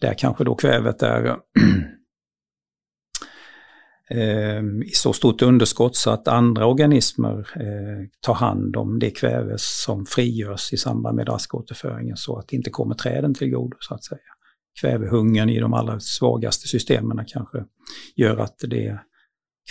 där 0.00 0.14
kanske 0.14 0.44
då 0.44 0.54
kvävet 0.54 1.02
är 1.02 1.24
eh, 4.10 4.62
i 4.84 4.90
så 4.94 5.12
stort 5.12 5.42
underskott 5.42 5.96
så 5.96 6.10
att 6.10 6.28
andra 6.28 6.66
organismer 6.66 7.38
eh, 7.38 8.08
tar 8.20 8.34
hand 8.34 8.76
om 8.76 8.98
det 8.98 9.10
kväve 9.10 9.54
som 9.58 10.06
frigörs 10.06 10.72
i 10.72 10.76
samband 10.76 11.16
med 11.16 11.28
askåterföringen 11.28 12.16
så 12.16 12.38
att 12.38 12.48
det 12.48 12.56
inte 12.56 12.70
kommer 12.70 12.94
träden 12.94 13.34
till 13.34 13.50
godo 13.50 13.76
så 13.80 13.94
att 13.94 14.04
säga. 14.04 14.20
Kvävehungern 14.80 15.50
i 15.50 15.60
de 15.60 15.74
allra 15.74 16.00
svagaste 16.00 16.68
systemen 16.68 17.24
kanske 17.26 17.64
gör 18.16 18.36
att 18.36 18.58
det 18.58 18.98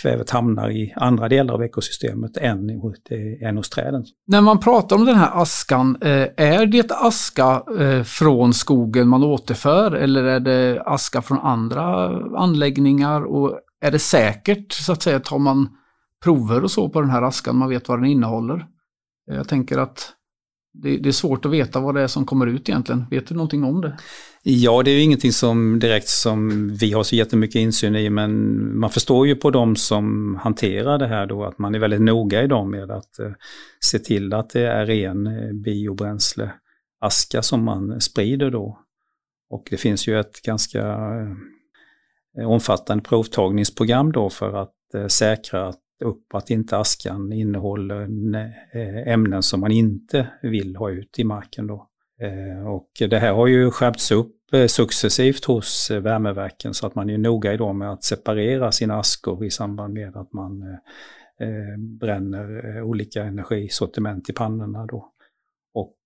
kvävet 0.02 0.30
hamnar 0.30 0.70
i 0.70 0.92
andra 0.96 1.28
delar 1.28 1.54
av 1.54 1.62
ekosystemet 1.62 2.36
än, 2.36 2.70
eh, 2.70 3.48
än 3.48 3.56
hos 3.56 3.70
träden. 3.70 4.04
När 4.26 4.40
man 4.40 4.60
pratar 4.60 4.96
om 4.96 5.04
den 5.04 5.16
här 5.16 5.42
askan, 5.42 5.96
eh, 6.00 6.28
är 6.36 6.66
det 6.66 6.92
aska 6.92 7.62
eh, 7.80 8.02
från 8.02 8.54
skogen 8.54 9.08
man 9.08 9.24
återför 9.24 9.92
eller 9.92 10.24
är 10.24 10.40
det 10.40 10.82
aska 10.86 11.22
från 11.22 11.38
andra 11.38 12.08
anläggningar? 12.38 13.24
Och 13.24 13.60
är 13.80 13.90
det 13.90 13.98
säkert 13.98 14.72
så 14.72 14.92
att 14.92 15.02
säga? 15.02 15.20
Tar 15.20 15.38
man 15.38 15.68
prover 16.24 16.64
och 16.64 16.70
så 16.70 16.88
på 16.88 17.00
den 17.00 17.10
här 17.10 17.22
askan, 17.22 17.56
man 17.56 17.68
vet 17.68 17.88
vad 17.88 17.98
den 17.98 18.10
innehåller? 18.10 18.66
Jag 19.30 19.48
tänker 19.48 19.78
att 19.78 20.12
det, 20.82 20.96
det, 20.96 21.08
är 21.08 21.12
svårt 21.12 21.44
att 21.44 21.52
veta 21.52 21.80
vad 21.80 21.94
det 21.94 22.02
är 22.02 22.06
som 22.06 22.26
kommer 22.26 22.46
ut 22.46 22.68
egentligen. 22.68 23.04
Vet 23.10 23.26
du 23.26 23.34
någonting 23.34 23.64
om 23.64 23.80
det? 23.80 23.96
Ja, 24.42 24.82
det 24.82 24.90
är 24.90 24.94
ju 24.94 25.00
ingenting 25.00 25.32
som 25.32 25.78
direkt 25.78 26.08
som 26.08 26.68
vi 26.80 26.92
har 26.92 27.02
så 27.02 27.16
jättemycket 27.16 27.60
insyn 27.60 27.96
i, 27.96 28.10
men 28.10 28.78
man 28.78 28.90
förstår 28.90 29.26
ju 29.26 29.34
på 29.34 29.50
de 29.50 29.76
som 29.76 30.34
hanterar 30.42 30.98
det 30.98 31.06
här 31.06 31.26
då 31.26 31.44
att 31.44 31.58
man 31.58 31.74
är 31.74 31.78
väldigt 31.78 32.00
noga 32.00 32.42
idag 32.42 32.66
med 32.66 32.90
att 32.90 33.18
eh, 33.18 33.32
se 33.80 33.98
till 33.98 34.32
att 34.32 34.50
det 34.50 34.66
är 34.66 34.86
ren 34.86 35.26
eh, 35.26 35.52
som 37.42 37.64
man 37.64 38.00
sprider 38.00 38.50
då. 38.50 38.78
Och 39.50 39.66
det 39.70 39.76
finns 39.76 40.08
ju 40.08 40.20
ett 40.20 40.42
ganska 40.42 40.80
eh, 42.38 42.50
omfattande 42.50 43.04
provtagningsprogram 43.04 44.12
då 44.12 44.30
för 44.30 44.62
att 44.62 44.94
eh, 44.94 45.06
säkra 45.06 45.68
säkra 45.68 45.85
upp 46.04 46.34
att 46.34 46.50
inte 46.50 46.78
askan 46.78 47.32
innehåller 47.32 48.02
eh, 48.72 49.12
ämnen 49.12 49.42
som 49.42 49.60
man 49.60 49.70
inte 49.70 50.28
vill 50.42 50.76
ha 50.76 50.90
ut 50.90 51.18
i 51.18 51.24
marken. 51.24 51.66
Då. 51.66 51.88
Eh, 52.20 52.66
och 52.66 52.90
det 53.10 53.18
här 53.18 53.32
har 53.32 53.46
ju 53.46 53.70
skärpts 53.70 54.12
upp 54.12 54.34
eh, 54.52 54.66
successivt 54.66 55.44
hos 55.44 55.90
värmeverken 55.90 56.74
så 56.74 56.86
att 56.86 56.94
man 56.94 57.10
är 57.10 57.18
noga 57.18 57.52
idag 57.52 57.74
med 57.74 57.90
att 57.90 58.04
separera 58.04 58.72
sina 58.72 58.98
askor 58.98 59.44
i 59.44 59.50
samband 59.50 59.94
med 59.94 60.16
att 60.16 60.32
man 60.32 60.78
bränner 61.78 62.82
olika 62.82 63.24
energisortiment 63.24 64.30
i 64.30 64.32
pannorna. 64.32 64.86
Då. 64.86 65.12
Och 65.74 65.96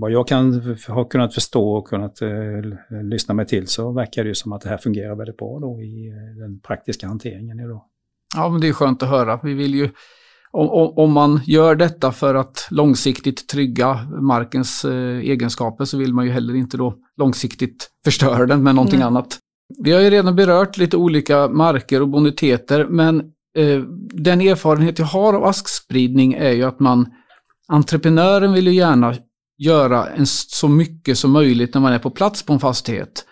vad 0.00 0.10
jag 0.10 0.28
kan 0.28 0.76
ha 0.88 1.04
kunnat 1.04 1.34
förstå 1.34 1.72
och 1.72 1.88
kunnat 1.88 2.18
lyssna 3.02 3.34
mig 3.34 3.46
till 3.46 3.66
så 3.66 3.92
verkar 3.92 4.24
det 4.24 4.28
ju 4.28 4.34
som 4.34 4.52
att 4.52 4.60
det 4.60 4.68
här 4.68 4.78
fungerar 4.78 5.14
väldigt 5.14 5.36
bra 5.36 5.58
då 5.58 5.82
i 5.82 6.12
den 6.36 6.60
praktiska 6.60 7.06
hanteringen 7.06 7.60
idag. 7.60 7.82
Ja, 8.36 8.48
men 8.48 8.60
det 8.60 8.68
är 8.68 8.72
skönt 8.72 9.02
att 9.02 9.08
höra. 9.08 9.40
Vi 9.42 9.54
vill 9.54 9.74
ju, 9.74 9.90
om, 10.50 10.92
om 10.96 11.12
man 11.12 11.40
gör 11.46 11.74
detta 11.74 12.12
för 12.12 12.34
att 12.34 12.68
långsiktigt 12.70 13.48
trygga 13.48 13.94
markens 14.20 14.84
eh, 14.84 15.18
egenskaper 15.18 15.84
så 15.84 15.98
vill 15.98 16.14
man 16.14 16.24
ju 16.24 16.30
heller 16.30 16.54
inte 16.54 16.76
då 16.76 16.94
långsiktigt 17.16 17.90
förstöra 18.04 18.46
den 18.46 18.62
med 18.62 18.74
någonting 18.74 19.00
mm. 19.00 19.06
annat. 19.06 19.38
Vi 19.82 19.92
har 19.92 20.00
ju 20.00 20.10
redan 20.10 20.36
berört 20.36 20.76
lite 20.76 20.96
olika 20.96 21.48
marker 21.48 22.02
och 22.02 22.08
boniteter, 22.08 22.86
men 22.90 23.20
eh, 23.56 23.82
den 24.12 24.40
erfarenhet 24.40 24.98
jag 24.98 25.06
har 25.06 25.34
av 25.34 25.44
askspridning 25.44 26.32
är 26.34 26.50
ju 26.50 26.62
att 26.62 26.80
man, 26.80 27.06
entreprenören 27.68 28.52
vill 28.52 28.66
ju 28.66 28.74
gärna 28.74 29.14
göra 29.58 30.06
en, 30.06 30.26
så 30.26 30.68
mycket 30.68 31.18
som 31.18 31.30
möjligt 31.30 31.74
när 31.74 31.80
man 31.80 31.92
är 31.92 31.98
på 31.98 32.10
plats 32.10 32.42
på 32.42 32.52
en 32.52 32.60
fastighet. 32.60 33.24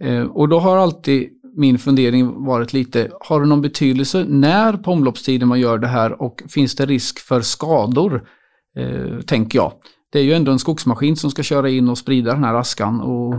Eh, 0.00 0.22
och 0.22 0.48
då 0.48 0.58
har 0.58 0.76
alltid 0.76 1.28
min 1.56 1.78
fundering 1.78 2.44
varit 2.44 2.72
lite, 2.72 3.10
har 3.20 3.40
det 3.40 3.46
någon 3.46 3.62
betydelse 3.62 4.24
när 4.28 4.72
på 4.72 4.90
omloppstiden 4.90 5.48
man 5.48 5.60
gör 5.60 5.78
det 5.78 5.86
här 5.86 6.22
och 6.22 6.42
finns 6.48 6.74
det 6.74 6.86
risk 6.86 7.18
för 7.18 7.40
skador? 7.40 8.28
Eh, 8.76 9.20
tänker 9.20 9.58
jag. 9.58 9.72
Det 10.12 10.18
är 10.18 10.22
ju 10.22 10.32
ändå 10.32 10.52
en 10.52 10.58
skogsmaskin 10.58 11.16
som 11.16 11.30
ska 11.30 11.42
köra 11.42 11.68
in 11.68 11.88
och 11.88 11.98
sprida 11.98 12.32
den 12.32 12.44
här 12.44 12.54
askan 12.54 13.00
och 13.00 13.34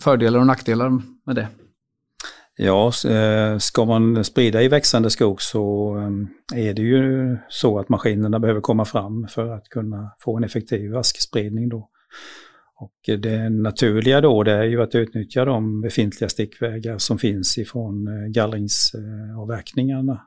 fördelar 0.00 0.40
och 0.40 0.46
nackdelar 0.46 0.90
med 1.26 1.36
det. 1.36 1.48
Ja, 2.56 2.92
eh, 3.08 3.58
ska 3.58 3.84
man 3.84 4.24
sprida 4.24 4.62
i 4.62 4.68
växande 4.68 5.10
skog 5.10 5.42
så 5.42 5.96
eh, 6.52 6.68
är 6.68 6.74
det 6.74 6.82
ju 6.82 7.36
så 7.48 7.78
att 7.78 7.88
maskinerna 7.88 8.38
behöver 8.38 8.60
komma 8.60 8.84
fram 8.84 9.26
för 9.28 9.48
att 9.48 9.68
kunna 9.68 10.10
få 10.20 10.36
en 10.36 10.44
effektiv 10.44 10.96
askspridning 10.96 11.68
då. 11.68 11.88
Och 12.78 13.18
det 13.18 13.50
naturliga 13.50 14.20
då 14.20 14.42
det 14.42 14.52
är 14.52 14.64
ju 14.64 14.82
att 14.82 14.94
utnyttja 14.94 15.44
de 15.44 15.80
befintliga 15.80 16.28
stickvägar 16.28 16.98
som 16.98 17.18
finns 17.18 17.58
ifrån 17.58 18.08
eh, 18.08 18.28
gallringsavverkningarna. 18.28 20.20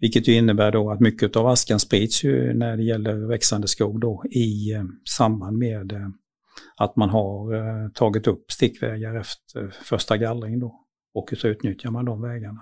Vilket 0.00 0.28
ju 0.28 0.32
innebär 0.32 0.72
då 0.72 0.90
att 0.90 1.00
mycket 1.00 1.36
av 1.36 1.46
askan 1.46 1.80
sprids 1.80 2.24
ju 2.24 2.54
när 2.54 2.76
det 2.76 2.82
gäller 2.82 3.28
växande 3.28 3.68
skog 3.68 4.00
då 4.00 4.24
i 4.30 4.72
eh, 4.72 4.84
samband 5.08 5.58
med 5.58 5.92
eh, 5.92 6.08
att 6.76 6.96
man 6.96 7.10
har 7.10 7.90
tagit 7.90 8.26
upp 8.26 8.52
stickvägar 8.52 9.14
efter 9.20 9.74
första 9.82 10.16
gallring 10.16 10.58
då 10.58 10.80
och 11.14 11.32
så 11.38 11.48
utnyttjar 11.48 11.90
man 11.90 12.04
de 12.04 12.22
vägarna. 12.22 12.60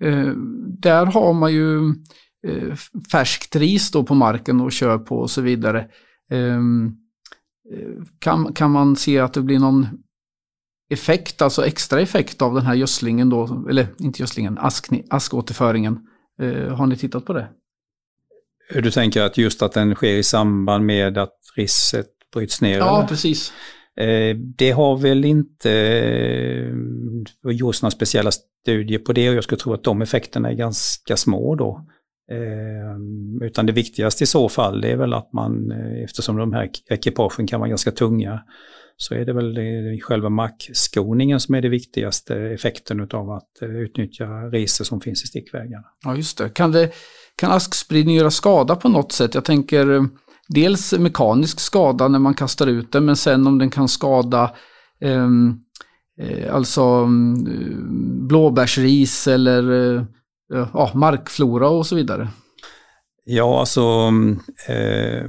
Eh, 0.00 0.32
där 0.78 1.06
har 1.06 1.32
man 1.32 1.52
ju 1.52 1.78
eh, 2.46 2.74
färskt 3.12 3.56
ris 3.56 3.90
då 3.90 4.04
på 4.04 4.14
marken 4.14 4.60
och 4.60 4.72
kör 4.72 4.98
på 4.98 5.18
och 5.18 5.30
så 5.30 5.40
vidare. 5.40 5.88
Ehm, 6.30 6.96
kan, 8.18 8.52
kan 8.52 8.70
man 8.70 8.96
se 8.96 9.18
att 9.18 9.32
det 9.32 9.42
blir 9.42 9.58
någon 9.58 9.86
effekt, 10.90 11.42
alltså 11.42 11.66
extra 11.66 12.00
effekt 12.00 12.42
av 12.42 12.54
den 12.54 12.66
här 12.66 12.74
gödslingen 12.74 13.30
då, 13.30 13.66
eller 13.70 13.86
inte 13.98 14.22
gödslingen, 14.22 14.58
ask, 14.58 14.88
askåterföringen. 15.10 15.98
Eh, 16.42 16.76
har 16.76 16.86
ni 16.86 16.96
tittat 16.96 17.24
på 17.24 17.32
det? 17.32 17.48
Du 18.74 18.90
tänker 18.90 19.22
att 19.22 19.38
just 19.38 19.62
att 19.62 19.72
den 19.72 19.94
sker 19.94 20.14
i 20.14 20.22
samband 20.22 20.86
med 20.86 21.18
att 21.18 21.34
riset 21.56 22.06
bryts 22.34 22.60
ner? 22.60 22.78
Ja, 22.78 22.98
eller? 22.98 23.08
precis. 23.08 23.52
Eh, 23.96 24.36
det 24.36 24.70
har 24.70 24.96
väl 24.96 25.24
inte 25.24 25.72
eh, 27.44 27.50
gjorts 27.52 27.82
några 27.82 27.90
speciella 27.90 28.30
studier 28.30 28.98
på 28.98 29.12
det 29.12 29.28
och 29.30 29.34
jag 29.34 29.44
skulle 29.44 29.60
tro 29.60 29.72
att 29.72 29.84
de 29.84 30.02
effekterna 30.02 30.50
är 30.50 30.54
ganska 30.54 31.16
små 31.16 31.54
då. 31.54 31.86
Ehm, 32.30 33.42
utan 33.42 33.66
det 33.66 33.72
viktigaste 33.72 34.24
i 34.24 34.26
så 34.26 34.48
fall 34.48 34.84
är 34.84 34.96
väl 34.96 35.14
att 35.14 35.32
man, 35.32 35.70
eh, 35.70 36.04
eftersom 36.04 36.36
de 36.36 36.52
här 36.52 36.70
ekipagen 36.90 37.46
kan 37.46 37.60
vara 37.60 37.68
ganska 37.68 37.90
tunga, 37.90 38.40
så 38.96 39.14
är 39.14 39.24
det 39.24 39.32
väl 39.32 39.58
själva 40.00 40.28
markskoningen 40.28 41.40
som 41.40 41.54
är 41.54 41.62
det 41.62 41.68
viktigaste 41.68 42.36
effekten 42.36 43.08
av 43.12 43.30
att 43.30 43.62
eh, 43.62 43.68
utnyttja 43.68 44.26
riser 44.26 44.84
som 44.84 45.00
finns 45.00 45.24
i 45.24 45.26
stickvägarna. 45.26 45.84
Ja, 46.04 46.16
just 46.16 46.38
det. 46.38 46.48
Kan, 46.48 46.72
det, 46.72 46.90
kan 47.36 47.50
askspridning 47.50 48.16
göra 48.16 48.30
skada 48.30 48.76
på 48.76 48.88
något 48.88 49.12
sätt? 49.12 49.34
Jag 49.34 49.44
tänker 49.44 49.90
eh, 49.90 50.04
dels 50.48 50.92
mekanisk 50.98 51.60
skada 51.60 52.08
när 52.08 52.18
man 52.18 52.34
kastar 52.34 52.66
ut 52.66 52.92
den, 52.92 53.04
men 53.04 53.16
sen 53.16 53.46
om 53.46 53.58
den 53.58 53.70
kan 53.70 53.88
skada 53.88 54.50
ehm, 55.00 55.58
eh, 56.20 56.54
alltså 56.54 56.82
mm, 56.82 58.28
blåbärsris 58.28 59.26
eller 59.26 59.96
eh, 59.96 60.02
Eh, 60.54 60.68
ja, 60.74 60.90
markflora 60.94 61.68
och 61.68 61.86
så 61.86 61.96
vidare. 61.96 62.28
Ja, 63.24 63.60
alltså 63.60 63.82
mm, 63.82 64.40
eh, 64.68 65.24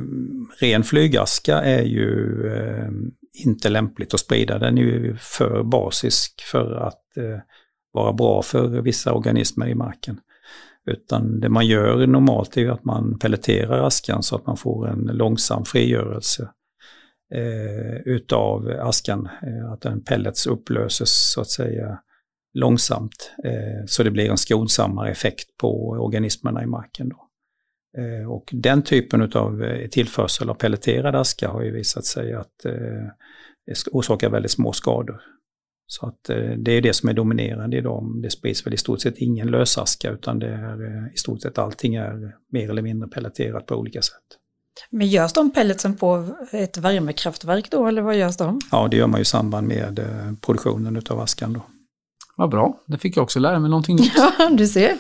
ren 0.60 0.84
flygaska 0.84 1.62
är 1.62 1.84
ju 1.84 2.48
eh, 2.56 2.90
inte 3.34 3.70
lämpligt 3.70 4.14
att 4.14 4.20
sprida. 4.20 4.60
Den 4.60 4.78
är 4.78 4.82
ju 4.82 5.18
för 5.18 5.64
basisk 5.64 6.42
för 6.42 6.76
att 6.76 7.18
eh, 7.18 7.40
vara 7.94 8.14
bra 8.14 8.42
för 8.42 8.68
vissa 8.82 9.14
organismer 9.14 9.68
i 9.68 9.76
marken. 9.76 10.20
Utan 10.86 11.40
det 11.40 11.50
man 11.50 11.68
gör 11.68 12.08
normalt 12.08 12.58
är 12.58 12.62
ju 12.62 12.72
att 12.72 12.86
man 12.86 13.20
pelleterar 13.20 13.88
askan 13.88 14.24
så 14.24 14.36
att 14.36 14.48
man 14.48 14.58
får 14.58 14.90
en 14.90 15.10
långsam 15.14 15.66
frigörelse 15.66 16.50
eh, 17.34 18.02
utav 18.06 18.70
askan. 18.82 19.30
Eh, 19.44 19.72
att 19.72 19.82
den 19.82 20.04
pellets 20.04 20.48
upplöses 20.48 21.32
så 21.34 21.42
att 21.42 21.50
säga 21.50 22.00
långsamt. 22.54 23.32
Eh, 23.44 23.86
så 23.88 24.04
det 24.04 24.12
blir 24.12 24.30
en 24.30 24.38
skonsammare 24.38 25.12
effekt 25.12 25.58
på 25.58 25.90
organismerna 25.90 26.64
i 26.64 26.66
marken. 26.66 27.10
Då. 27.10 27.28
Eh, 28.02 28.32
och 28.32 28.50
den 28.52 28.82
typen 28.82 29.32
av 29.34 29.64
eh, 29.64 29.88
tillförsel 29.88 30.50
av 30.50 30.54
pelleterad 30.54 31.16
aska 31.16 31.50
har 31.50 31.62
ju 31.62 31.72
visat 31.72 32.06
sig 32.06 32.34
att 32.34 32.66
orsakar 33.92 34.30
väldigt 34.30 34.52
små 34.52 34.74
skador. 34.74 35.22
Så 35.88 36.06
att 36.08 36.24
det 36.58 36.72
är 36.72 36.82
det 36.82 36.94
som 36.94 37.10
är 37.10 37.14
dominerande 37.14 37.78
idag. 37.78 38.22
Det 38.24 38.30
sprids 38.30 38.66
väl 38.66 38.74
i 38.74 38.78
stort 38.78 39.02
sett 39.02 39.18
ingen 39.18 39.48
lösaska 39.48 40.12
utan 40.12 40.40
det 40.40 40.48
är 40.48 41.12
i 41.14 41.18
stort 41.18 41.42
sett 41.42 41.58
allting 41.58 41.96
är 41.96 42.36
mer 42.52 42.70
eller 42.70 42.82
mindre 42.82 43.10
pelleterat 43.10 43.66
på 43.66 43.76
olika 43.76 44.02
sätt. 44.02 44.24
Men 44.90 45.08
görs 45.08 45.34
de 45.34 45.52
pelletsen 45.52 45.98
på 45.98 46.28
ett 46.52 46.78
värmekraftverk 46.78 47.72
då 47.72 47.88
eller 47.88 48.02
vad 48.02 48.16
görs 48.16 48.38
de? 48.38 48.60
Ja, 48.72 48.88
det 48.92 48.98
gör 48.98 49.08
man 49.08 49.18
ju 49.18 49.22
i 49.22 49.26
samband 49.26 49.68
med 49.68 50.00
produktionen 50.42 51.02
av 51.10 51.20
askan 51.20 51.54
då. 51.54 51.62
Vad 52.42 52.50
bra, 52.50 52.78
det 52.86 52.98
fick 52.98 53.18
jag 53.18 53.24
också 53.24 53.40
lära 53.40 53.60
mig 53.60 53.70
någonting 53.70 53.96
nytt. 53.96 54.14
Ja, 54.40 54.50
du 54.50 54.68
ser. 54.68 54.98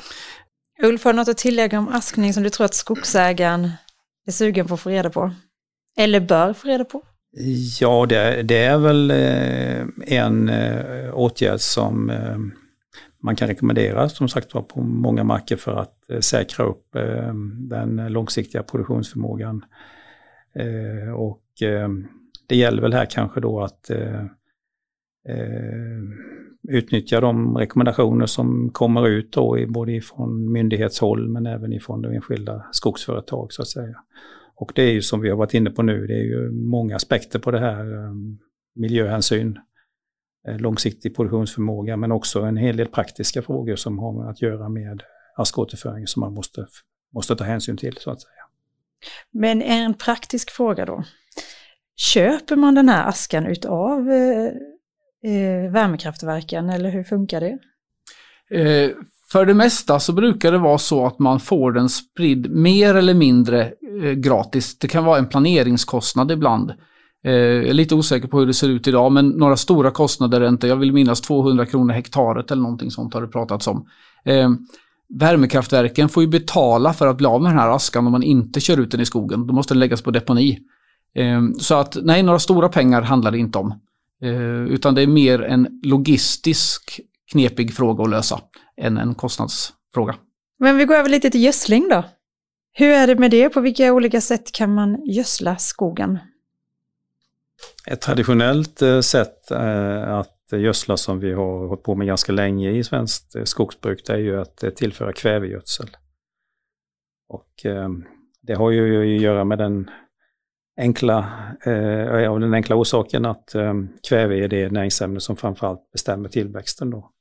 Ulf, 0.83 1.03
har 1.03 1.13
du 1.13 1.17
något 1.17 1.27
att 1.27 1.37
tillägga 1.37 1.79
om 1.79 1.87
askning 1.87 2.33
som 2.33 2.43
du 2.43 2.49
tror 2.49 2.65
att 2.65 2.73
skogsägaren 2.73 3.71
är 4.27 4.31
sugen 4.31 4.67
på 4.67 4.73
att 4.73 4.79
få 4.79 4.89
reda 4.89 5.09
på? 5.09 5.31
Eller 5.97 6.19
bör 6.19 6.53
få 6.53 6.67
reda 6.67 6.85
på? 6.85 7.01
Ja, 7.79 8.05
det, 8.09 8.43
det 8.43 8.63
är 8.63 8.77
väl 8.77 9.11
eh, 9.11 10.17
en 10.17 10.49
eh, 10.49 11.13
åtgärd 11.13 11.59
som 11.59 12.09
eh, 12.09 12.37
man 13.23 13.35
kan 13.35 13.47
rekommendera 13.47 14.09
som 14.09 14.29
sagt 14.29 14.53
var 14.53 14.61
på 14.61 14.81
många 14.81 15.23
marker 15.23 15.57
för 15.57 15.75
att 15.75 16.23
säkra 16.23 16.65
upp 16.65 16.87
den 17.69 18.07
långsiktiga 18.07 18.63
produktionsförmågan. 18.63 19.65
Och 21.15 21.43
det 22.47 22.55
gäller 22.55 22.81
väl 22.81 22.93
här 22.93 23.05
kanske 23.05 23.39
då 23.39 23.63
att 23.63 23.91
utnyttja 26.69 27.21
de 27.21 27.57
rekommendationer 27.57 28.25
som 28.25 28.69
kommer 28.69 29.07
ut 29.07 29.33
då 29.33 29.65
både 29.67 29.91
ifrån 29.91 30.51
myndighetshåll 30.51 31.27
men 31.27 31.45
även 31.45 31.73
ifrån 31.73 32.01
de 32.01 32.13
enskilda 32.13 32.65
skogsföretag 32.71 33.53
så 33.53 33.61
att 33.61 33.67
säga. 33.67 33.95
Och 34.55 34.71
det 34.75 34.81
är 34.81 34.91
ju 34.91 35.01
som 35.01 35.21
vi 35.21 35.29
har 35.29 35.37
varit 35.37 35.53
inne 35.53 35.69
på 35.69 35.83
nu, 35.83 36.07
det 36.07 36.13
är 36.13 36.23
ju 36.23 36.51
många 36.51 36.95
aspekter 36.95 37.39
på 37.39 37.51
det 37.51 37.59
här. 37.59 37.93
Eh, 37.93 38.13
miljöhänsyn, 38.75 39.59
eh, 40.47 40.57
långsiktig 40.57 41.15
produktionsförmåga, 41.15 41.97
men 41.97 42.11
också 42.11 42.41
en 42.41 42.57
hel 42.57 42.77
del 42.77 42.87
praktiska 42.87 43.41
frågor 43.41 43.75
som 43.75 43.99
har 43.99 44.29
att 44.29 44.41
göra 44.41 44.69
med 44.69 45.03
askåterföring 45.37 46.07
som 46.07 46.19
man 46.19 46.33
måste, 46.33 46.67
måste 47.13 47.35
ta 47.35 47.43
hänsyn 47.43 47.77
till 47.77 47.97
så 47.97 48.11
att 48.11 48.21
säga. 48.21 48.43
Men 49.31 49.61
en 49.61 49.93
praktisk 49.93 50.51
fråga 50.51 50.85
då. 50.85 51.03
Köper 51.95 52.55
man 52.55 52.75
den 52.75 52.89
här 52.89 53.07
askan 53.07 53.45
utav 53.45 54.11
eh, 54.11 54.51
eh, 55.23 55.71
värmekraftverken 55.71 56.69
eller 56.69 56.89
hur 56.89 57.03
funkar 57.03 57.41
det? 57.41 57.57
Eh, 58.59 58.91
för 59.31 59.45
det 59.45 59.53
mesta 59.53 59.99
så 59.99 60.13
brukar 60.13 60.51
det 60.51 60.57
vara 60.57 60.77
så 60.77 61.05
att 61.05 61.19
man 61.19 61.39
får 61.39 61.71
den 61.71 61.89
spridd 61.89 62.51
mer 62.51 62.95
eller 62.95 63.13
mindre 63.13 63.73
eh, 64.03 64.11
gratis. 64.11 64.77
Det 64.77 64.87
kan 64.87 65.05
vara 65.05 65.19
en 65.19 65.29
planeringskostnad 65.29 66.31
ibland. 66.31 66.71
Eh, 67.23 67.33
jag 67.33 67.67
är 67.67 67.73
lite 67.73 67.95
osäker 67.95 68.27
på 68.27 68.39
hur 68.39 68.47
det 68.47 68.53
ser 68.53 68.69
ut 68.69 68.87
idag, 68.87 69.11
men 69.11 69.29
några 69.29 69.57
stora 69.57 69.91
kostnader 69.91 70.41
är 70.41 70.47
inte. 70.47 70.67
Jag 70.67 70.75
vill 70.75 70.93
minnas 70.93 71.21
200 71.21 71.65
kronor 71.65 71.93
hektaret 71.93 72.51
eller 72.51 72.61
någonting 72.61 72.91
sånt 72.91 73.13
har 73.13 73.21
det 73.21 73.27
pratats 73.27 73.67
om. 73.67 73.85
Eh, 74.25 74.49
värmekraftverken 75.19 76.09
får 76.09 76.23
ju 76.23 76.29
betala 76.29 76.93
för 76.93 77.07
att 77.07 77.17
bli 77.17 77.27
av 77.27 77.41
med 77.41 77.51
den 77.51 77.59
här 77.59 77.69
askan 77.69 78.05
om 78.05 78.11
man 78.11 78.23
inte 78.23 78.59
kör 78.59 78.79
ut 78.79 78.91
den 78.91 79.01
i 79.01 79.05
skogen. 79.05 79.47
Då 79.47 79.53
måste 79.53 79.73
den 79.73 79.79
läggas 79.79 80.01
på 80.01 80.11
deponi. 80.11 80.59
Eh, 81.15 81.41
så 81.59 81.75
att 81.75 81.97
nej, 82.03 82.23
några 82.23 82.39
stora 82.39 82.69
pengar 82.69 83.01
handlar 83.01 83.31
det 83.31 83.37
inte 83.37 83.57
om. 83.57 83.73
Eh, 84.21 84.63
utan 84.63 84.95
det 84.95 85.01
är 85.01 85.07
mer 85.07 85.41
en 85.41 85.79
logistisk 85.83 86.99
knepig 87.31 87.73
fråga 87.73 88.03
att 88.03 88.09
lösa 88.09 88.41
än 88.77 88.97
en 88.97 89.15
kostnadsfråga. 89.15 90.15
Men 90.59 90.77
vi 90.77 90.85
går 90.85 90.95
över 90.95 91.09
lite 91.09 91.29
till 91.29 91.43
gödsling 91.43 91.89
då. 91.89 92.03
Hur 92.73 92.87
är 92.87 93.07
det 93.07 93.15
med 93.15 93.31
det? 93.31 93.49
På 93.49 93.61
vilka 93.61 93.93
olika 93.93 94.21
sätt 94.21 94.51
kan 94.51 94.73
man 94.73 95.05
gödsla 95.05 95.57
skogen? 95.57 96.19
Ett 97.87 98.01
traditionellt 98.01 98.81
eh, 98.81 98.99
sätt 98.99 99.51
eh, 99.51 100.13
att 100.13 100.37
gödsla 100.51 100.97
som 100.97 101.19
vi 101.19 101.33
har 101.33 101.67
hållit 101.67 101.83
på 101.83 101.95
med 101.95 102.07
ganska 102.07 102.31
länge 102.31 102.71
i 102.71 102.83
svenskt 102.83 103.35
skogsbruk, 103.43 104.05
det 104.05 104.13
är 104.13 104.17
ju 104.17 104.41
att 104.41 104.63
tillföra 104.75 105.13
kvävegödsel. 105.13 105.89
Och 107.29 107.65
det 108.41 108.53
har 108.53 108.71
ju 108.71 109.15
att 109.15 109.21
göra 109.21 109.43
med 109.43 109.57
den 109.57 109.89
enkla, 110.77 111.17
eh, 111.65 112.31
av 112.31 112.39
den 112.39 112.53
enkla 112.53 112.75
orsaken 112.75 113.25
att 113.25 113.55
eh, 113.55 113.73
kväve 114.09 114.35
är 114.35 114.47
det 114.47 114.71
näringsämne 114.71 115.19
som 115.19 115.35
framförallt 115.35 115.91
bestämmer 115.91 116.29
tillväxten. 116.29 116.89
Då. 116.89 117.11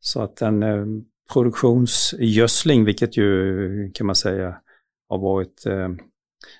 Så 0.00 0.22
att 0.22 0.42
en 0.42 0.62
eh, 0.62 0.86
produktionsgödsling, 1.32 2.84
vilket 2.84 3.16
ju 3.16 3.90
kan 3.94 4.06
man 4.06 4.16
säga 4.16 4.60
har 5.08 5.18
varit 5.18 5.64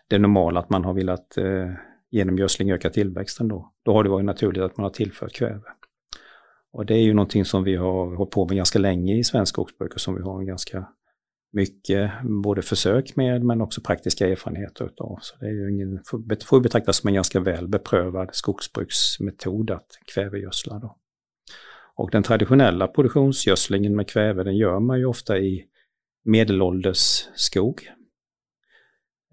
det 0.08 0.18
normala, 0.18 0.60
att 0.60 0.70
man 0.70 0.84
har 0.84 0.92
velat 0.92 1.38
genom 2.10 2.38
gödsling 2.38 2.70
öka 2.70 2.90
tillväxten 2.90 3.48
då. 3.48 3.72
Då 3.84 3.92
har 3.92 4.02
det 4.02 4.10
varit 4.10 4.24
naturligt 4.24 4.62
att 4.62 4.76
man 4.76 4.84
har 4.84 4.90
tillfört 4.90 5.32
kväve. 5.32 5.62
Och 6.72 6.86
det 6.86 6.94
är 6.94 7.02
ju 7.02 7.14
någonting 7.14 7.44
som 7.44 7.64
vi 7.64 7.76
har 7.76 8.16
hållit 8.16 8.30
på 8.30 8.46
med 8.46 8.56
ganska 8.56 8.78
länge 8.78 9.14
i 9.14 9.24
svensk 9.24 9.52
skogsbruk 9.52 9.94
och 9.94 10.00
som 10.00 10.14
vi 10.14 10.22
har 10.22 10.40
en 10.40 10.46
ganska 10.46 10.86
mycket 11.52 12.10
både 12.22 12.62
försök 12.62 13.16
med 13.16 13.44
men 13.44 13.60
också 13.60 13.80
praktiska 13.80 14.28
erfarenheter 14.28 14.84
utav. 14.84 15.18
Så 15.20 15.36
det 15.40 15.46
är 15.46 15.50
ju 15.50 15.72
ingen, 15.72 16.00
får 16.44 16.60
betraktas 16.60 16.96
som 16.96 17.08
en 17.08 17.14
ganska 17.14 17.40
väl 17.40 17.68
beprövad 17.68 18.28
skogsbruksmetod 18.32 19.70
att 19.70 19.98
kvävegödsla 20.14 20.78
då. 20.78 20.96
Och 21.94 22.10
den 22.10 22.22
traditionella 22.22 22.88
produktionsgödslingen 22.88 23.96
med 23.96 24.08
kväve 24.08 24.44
den 24.44 24.56
gör 24.56 24.80
man 24.80 24.98
ju 24.98 25.04
ofta 25.04 25.38
i 25.38 25.64
medelålders 26.24 27.28
skog. 27.34 27.88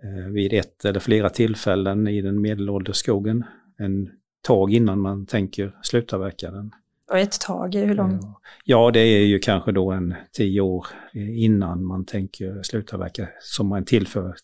Eh, 0.03 0.31
vid 0.31 0.53
ett 0.53 0.85
eller 0.85 0.99
flera 0.99 1.29
tillfällen 1.29 2.07
i 2.07 2.21
den 2.21 2.41
medelålders 2.41 2.95
skogen. 2.95 3.43
En 3.77 4.09
tag 4.41 4.73
innan 4.73 4.99
man 5.01 5.25
tänker 5.25 5.75
slutavverka 5.83 6.51
den. 6.51 6.71
Och 7.11 7.17
ett 7.17 7.41
tag, 7.41 7.75
hur 7.75 7.95
långt? 7.95 8.21
Ja, 8.65 8.91
det 8.91 8.99
är 8.99 9.25
ju 9.25 9.39
kanske 9.39 9.71
då 9.71 9.91
en 9.91 10.15
tio 10.37 10.61
år 10.61 10.87
innan 11.13 11.85
man 11.85 12.05
tänker 12.05 12.63
slutavverka 12.63 13.27
som 13.41 13.67
man 13.67 13.85
tillför 13.85 14.35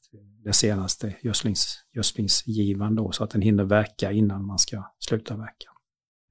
det 0.43 0.53
senaste 0.53 1.15
gödslings, 1.21 1.77
gödslingsgivan 1.95 2.95
då, 2.95 3.11
så 3.11 3.23
att 3.23 3.29
den 3.29 3.41
hinner 3.41 3.63
verka 3.63 4.11
innan 4.11 4.45
man 4.45 4.59
ska 4.59 4.83
slutavverka. 4.99 5.69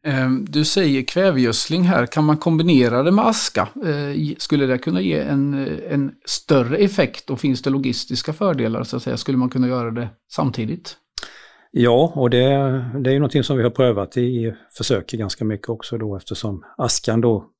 Ehm, 0.07 0.45
du 0.49 0.65
säger 0.65 1.03
kvävegödsling 1.03 1.83
här, 1.83 2.07
kan 2.07 2.25
man 2.25 2.37
kombinera 2.37 3.03
det 3.03 3.13
med 3.13 3.27
aska? 3.27 3.69
Eh, 3.85 4.37
skulle 4.39 4.67
det 4.67 4.79
kunna 4.79 5.01
ge 5.01 5.19
en, 5.19 5.55
en 5.91 6.13
större 6.25 6.77
effekt 6.77 7.31
och 7.31 7.41
finns 7.41 7.63
det 7.63 7.71
logistiska 7.71 8.33
fördelar 8.33 8.85
så 8.85 8.97
att 8.97 9.03
säga? 9.03 9.17
Skulle 9.17 9.39
man 9.39 9.51
kunna 9.51 9.69
göra 9.69 9.91
det 9.91 10.09
samtidigt? 10.33 10.97
Ja, 11.81 12.13
och 12.15 12.31
det, 12.31 12.47
det 13.01 13.11
är 13.11 13.13
ju 13.13 13.19
någonting 13.19 13.45
som 13.45 13.57
vi 13.57 13.63
har 13.63 13.71
prövat 13.71 14.17
i 14.17 14.55
försök 14.71 15.11
ganska 15.11 15.45
mycket 15.45 15.69
också 15.69 15.99
då 15.99 16.17
eftersom 16.17 16.65
askan 16.77 17.21
då 17.21 17.51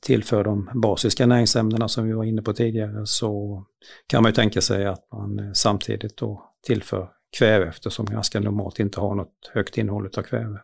tillför 0.00 0.44
de 0.44 0.70
basiska 0.74 1.26
näringsämnena 1.26 1.88
som 1.88 2.06
vi 2.06 2.12
var 2.12 2.24
inne 2.24 2.42
på 2.42 2.52
tidigare 2.52 3.06
så 3.06 3.64
kan 4.06 4.22
man 4.22 4.30
ju 4.30 4.34
tänka 4.34 4.60
sig 4.60 4.86
att 4.86 5.12
man 5.12 5.38
eh, 5.38 5.52
samtidigt 5.52 6.16
då 6.16 6.52
tillför 6.62 7.10
kväve 7.38 7.66
eftersom 7.66 8.06
askan 8.16 8.42
normalt 8.42 8.78
inte 8.78 9.00
har 9.00 9.14
något 9.14 9.50
högt 9.52 9.78
innehåll 9.78 10.10
av 10.16 10.22
kväve 10.22 10.60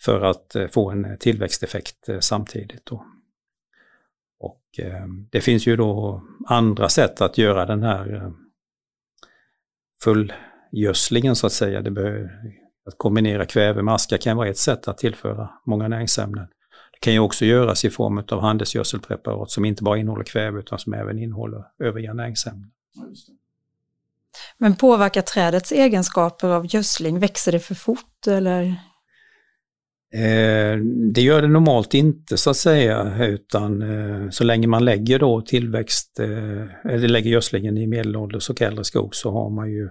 för 0.00 0.20
att 0.20 0.54
eh, 0.54 0.66
få 0.66 0.90
en 0.90 1.18
tillväxteffekt 1.18 2.08
eh, 2.08 2.18
samtidigt. 2.18 2.86
Då. 2.86 3.04
Och 4.40 4.80
det 5.30 5.40
finns 5.40 5.66
ju 5.66 5.76
då 5.76 6.22
andra 6.46 6.88
sätt 6.88 7.20
att 7.20 7.38
göra 7.38 7.66
den 7.66 7.82
här 7.82 8.32
full 10.04 10.32
fullgödslingen 10.74 11.36
så 11.36 11.46
att 11.46 11.52
säga. 11.52 11.82
Det 11.82 11.90
bör, 11.90 12.30
att 12.86 12.98
kombinera 12.98 13.46
kväve 13.46 13.82
med 13.82 13.94
aska 13.94 14.18
kan 14.18 14.36
vara 14.36 14.48
ett 14.48 14.58
sätt 14.58 14.88
att 14.88 14.98
tillföra 14.98 15.50
många 15.66 15.88
näringsämnen. 15.88 16.46
Det 16.92 16.98
kan 17.00 17.12
ju 17.12 17.18
också 17.18 17.44
göras 17.44 17.84
i 17.84 17.90
form 17.90 18.22
av 18.28 18.40
handelsgödselpreparat 18.40 19.50
som 19.50 19.64
inte 19.64 19.82
bara 19.82 19.98
innehåller 19.98 20.24
kväve 20.24 20.58
utan 20.58 20.78
som 20.78 20.94
även 20.94 21.18
innehåller 21.18 21.64
övriga 21.78 22.14
näringsämnen. 22.14 22.70
Men 24.58 24.76
påverkar 24.76 25.22
trädets 25.22 25.72
egenskaper 25.72 26.48
av 26.48 26.74
gödsling? 26.74 27.18
Växer 27.20 27.52
det 27.52 27.60
för 27.60 27.74
fort 27.74 28.26
eller 28.26 28.76
Eh, 30.14 30.78
det 31.12 31.20
gör 31.20 31.42
det 31.42 31.48
normalt 31.48 31.94
inte 31.94 32.36
så 32.36 32.50
att 32.50 32.56
säga, 32.56 33.24
utan 33.26 33.82
eh, 33.82 34.30
så 34.30 34.44
länge 34.44 34.66
man 34.66 34.84
lägger 34.84 35.18
då 35.18 35.40
tillväxt, 35.40 36.20
eh, 36.20 36.92
eller 36.92 37.08
lägger 37.08 37.30
gödslingen 37.30 37.78
i 37.78 37.86
medelålders 37.86 38.50
och 38.50 38.62
äldre 38.62 38.84
skog 38.84 39.14
så 39.14 39.30
har 39.30 39.50
man 39.50 39.70
ju 39.70 39.88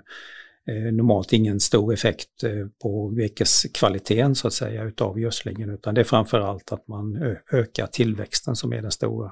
Eh, 0.68 0.94
normalt 0.94 1.34
ingen 1.34 1.60
stor 1.60 1.94
effekt 1.94 2.44
eh, 2.44 2.68
på 2.82 3.10
virkeskvaliteten 3.10 4.36
så 4.36 4.48
att 4.48 4.54
säga 4.54 4.84
utav 4.84 5.20
gödslingen, 5.20 5.70
utan 5.70 5.96
det 5.96 6.02
är 6.02 6.06
framförallt 6.06 6.72
att 6.72 6.88
man 6.88 7.36
ökar 7.52 7.88
tillväxten 7.88 8.56
som 8.56 8.74
är 8.74 8.82
den 8.82 8.92
stora, 8.92 9.32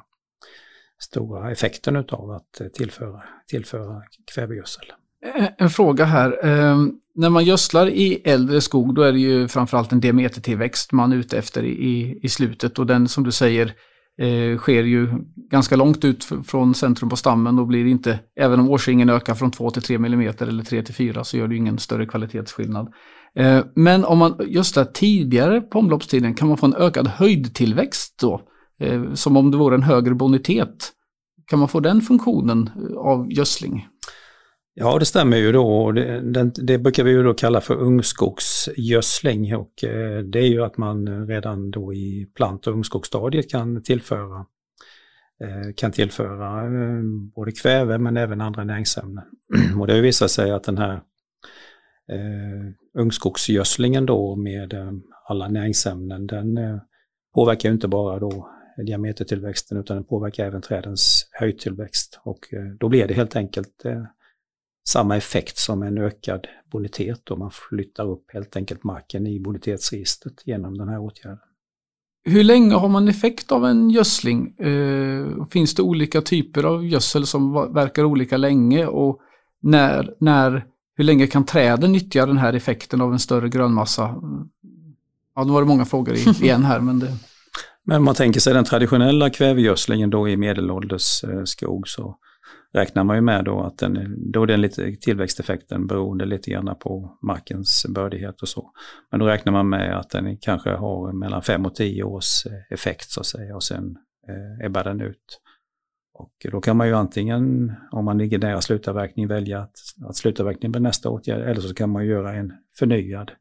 stora 0.99 1.51
effekten 1.51 1.95
utav 1.95 2.31
att 2.31 2.61
eh, 2.61 2.67
tillföra, 2.67 3.23
tillföra 3.47 4.01
kvävegödsel. 4.35 4.85
En 5.57 5.69
fråga 5.69 6.05
här. 6.05 6.37
När 7.15 7.29
man 7.29 7.45
gödslar 7.45 7.89
i 7.89 8.21
äldre 8.25 8.61
skog 8.61 8.95
då 8.95 9.01
är 9.01 9.11
det 9.11 9.19
ju 9.19 9.47
framförallt 9.47 9.91
en 9.91 9.99
diametertillväxt 9.99 10.91
man 10.91 11.11
är 11.11 11.15
ute 11.15 11.37
efter 11.37 11.63
i, 11.63 12.19
i 12.23 12.29
slutet 12.29 12.79
och 12.79 12.85
den 12.85 13.07
som 13.07 13.23
du 13.23 13.31
säger 13.31 13.73
eh, 14.21 14.57
sker 14.57 14.83
ju 14.83 15.09
ganska 15.51 15.75
långt 15.75 16.05
ut 16.05 16.23
från 16.23 16.75
centrum 16.75 17.09
på 17.09 17.15
stammen 17.15 17.59
och 17.59 17.67
blir 17.67 17.85
inte, 17.85 18.19
även 18.39 18.59
om 18.59 18.69
årsringen 18.69 19.09
ökar 19.09 19.35
från 19.35 19.51
2 19.51 19.71
till 19.71 19.81
3 19.81 19.95
mm 19.95 20.33
eller 20.39 20.63
3 20.63 20.83
till 20.83 20.95
4 20.95 21.23
så 21.23 21.37
gör 21.37 21.47
det 21.47 21.55
ingen 21.55 21.77
större 21.77 22.05
kvalitetsskillnad. 22.05 22.93
Eh, 23.35 23.63
men 23.75 24.05
om 24.05 24.17
man 24.17 24.35
gödslar 24.47 24.85
tidigare 24.85 25.61
på 25.61 25.79
omloppstiden 25.79 26.33
kan 26.33 26.47
man 26.47 26.57
få 26.57 26.65
en 26.65 26.75
ökad 26.75 27.07
höjdtillväxt 27.07 28.19
då, 28.21 28.41
eh, 28.79 29.13
som 29.13 29.37
om 29.37 29.51
det 29.51 29.57
vore 29.57 29.75
en 29.75 29.83
högre 29.83 30.15
bonitet. 30.15 30.91
Kan 31.47 31.59
man 31.59 31.67
få 31.67 31.79
den 31.79 32.01
funktionen 32.01 32.69
eh, 32.75 32.97
av 32.97 33.31
gödsling? 33.31 33.87
Ja, 34.73 34.99
det 34.99 35.05
stämmer 35.05 35.37
ju 35.37 35.51
då. 35.51 35.91
Det, 35.91 36.21
det, 36.21 36.51
det, 36.55 36.77
brukar 36.77 37.03
vi 37.03 37.11
ju 37.11 37.23
då 37.23 37.33
kalla 37.33 37.61
för 37.61 37.75
ungskogsgödsling 37.75 39.55
och 39.55 39.83
eh, 39.83 40.19
det 40.19 40.39
är 40.39 40.47
ju 40.47 40.63
att 40.63 40.77
man 40.77 41.27
redan 41.27 41.71
då 41.71 41.93
i 41.93 42.27
plant 42.35 42.67
och 42.67 42.73
ungskogsstadiet 42.73 43.49
kan 43.49 43.83
tillföra 43.83 44.45
eh, 45.43 45.73
kan 45.75 45.91
tillföra 45.91 46.65
eh, 46.65 47.03
både 47.35 47.51
kväve 47.51 47.97
men 47.97 48.17
även 48.17 48.41
andra 48.41 48.63
näringsämnen. 48.63 49.23
och 49.79 49.87
det 49.87 49.93
har 49.93 50.01
visat 50.01 50.31
sig 50.31 50.51
att 50.51 50.63
den 50.63 50.77
här 50.77 51.01
ungskogsgödslingen 52.97 54.05
då 54.05 54.35
med 54.35 54.73
alla 55.27 55.47
näringsämnen 55.47 56.27
den 56.27 56.59
påverkar 57.33 57.71
inte 57.71 57.87
bara 57.87 58.19
då 58.19 58.49
diametertillväxten 58.85 59.77
utan 59.77 59.97
den 59.97 60.03
påverkar 60.03 60.45
även 60.45 60.61
trädens 60.61 61.29
höjdtillväxt 61.31 62.19
och 62.23 62.39
då 62.79 62.89
blir 62.89 63.07
det 63.07 63.13
helt 63.13 63.35
enkelt 63.35 63.83
samma 64.91 65.17
effekt 65.17 65.57
som 65.57 65.83
en 65.83 65.97
ökad 65.97 66.47
bonitet 66.71 67.31
och 67.31 67.39
man 67.39 67.51
flyttar 67.51 68.09
upp 68.09 68.23
helt 68.33 68.55
enkelt 68.55 68.83
marken 68.83 69.27
i 69.27 69.39
bonitetsregistret 69.39 70.33
genom 70.45 70.77
den 70.77 70.87
här 70.87 70.99
åtgärden. 70.99 71.39
Hur 72.23 72.43
länge 72.43 72.75
har 72.75 72.87
man 72.87 73.07
effekt 73.07 73.51
av 73.51 73.65
en 73.65 73.89
gödsling? 73.89 74.57
Eh, 74.57 75.47
finns 75.51 75.75
det 75.75 75.81
olika 75.81 76.21
typer 76.21 76.63
av 76.63 76.85
gödsel 76.85 77.25
som 77.25 77.73
verkar 77.73 78.03
olika 78.03 78.37
länge 78.37 78.85
och 78.85 79.19
när, 79.61 80.13
när, 80.19 80.65
hur 80.95 81.03
länge 81.03 81.27
kan 81.27 81.45
träden 81.45 81.91
nyttja 81.91 82.25
den 82.25 82.37
här 82.37 82.53
effekten 82.53 83.01
av 83.01 83.13
en 83.13 83.19
större 83.19 83.49
grönmassa? 83.49 84.15
Ja, 85.35 85.43
nu 85.43 85.51
var 85.51 85.61
det 85.61 85.67
många 85.67 85.85
frågor 85.85 86.15
igen 86.43 86.63
här 86.63 86.79
men 86.79 86.99
det... 86.99 87.17
Men 87.83 87.97
om 87.97 88.03
man 88.03 88.15
tänker 88.15 88.39
sig 88.39 88.53
den 88.53 88.63
traditionella 88.63 89.29
kvävegödslingen 89.29 90.09
då 90.09 90.29
i 90.29 90.37
medelålders 90.37 91.23
eh, 91.23 91.43
skog 91.43 91.87
så 91.87 92.17
räknar 92.73 93.03
man 93.03 93.15
ju 93.15 93.21
med 93.21 93.45
då 93.45 93.61
att 93.61 93.77
den, 93.77 94.15
då 94.31 94.43
är 94.43 94.47
den 94.47 94.61
lite 94.61 94.91
tillväxteffekten 94.91 95.87
beroende 95.87 96.25
lite 96.25 96.51
grann 96.51 96.75
på 96.79 97.17
markens 97.21 97.85
bördighet 97.89 98.41
och 98.41 98.47
så. 98.47 98.71
Men 99.11 99.19
då 99.19 99.27
räknar 99.27 99.53
man 99.53 99.69
med 99.69 99.97
att 99.97 100.09
den 100.09 100.37
kanske 100.37 100.69
har 100.69 101.13
mellan 101.13 101.41
5 101.41 101.65
och 101.65 101.75
10 101.75 102.03
års 102.03 102.45
eh, 102.45 102.73
effekt 102.73 103.09
så 103.09 103.19
att 103.19 103.25
säga 103.25 103.55
och 103.55 103.63
sen 103.63 103.97
eh, 104.27 104.65
ebbar 104.65 104.83
den 104.83 105.01
ut. 105.01 105.41
Och 106.13 106.45
då 106.51 106.61
kan 106.61 106.77
man 106.77 106.87
ju 106.87 106.93
antingen, 106.93 107.73
om 107.91 108.05
man 108.05 108.17
ligger 108.17 108.39
nära 108.39 108.61
slutavverkning, 108.61 109.27
välja 109.27 109.59
att, 109.59 109.77
att 110.05 110.15
slutavverkning 110.15 110.71
blir 110.71 110.81
nästa 110.81 111.09
åtgärd 111.09 111.41
eller 111.41 111.61
så 111.61 111.73
kan 111.73 111.89
man 111.89 112.05
göra 112.05 112.33
en 112.33 112.53
förnyad 112.79 113.31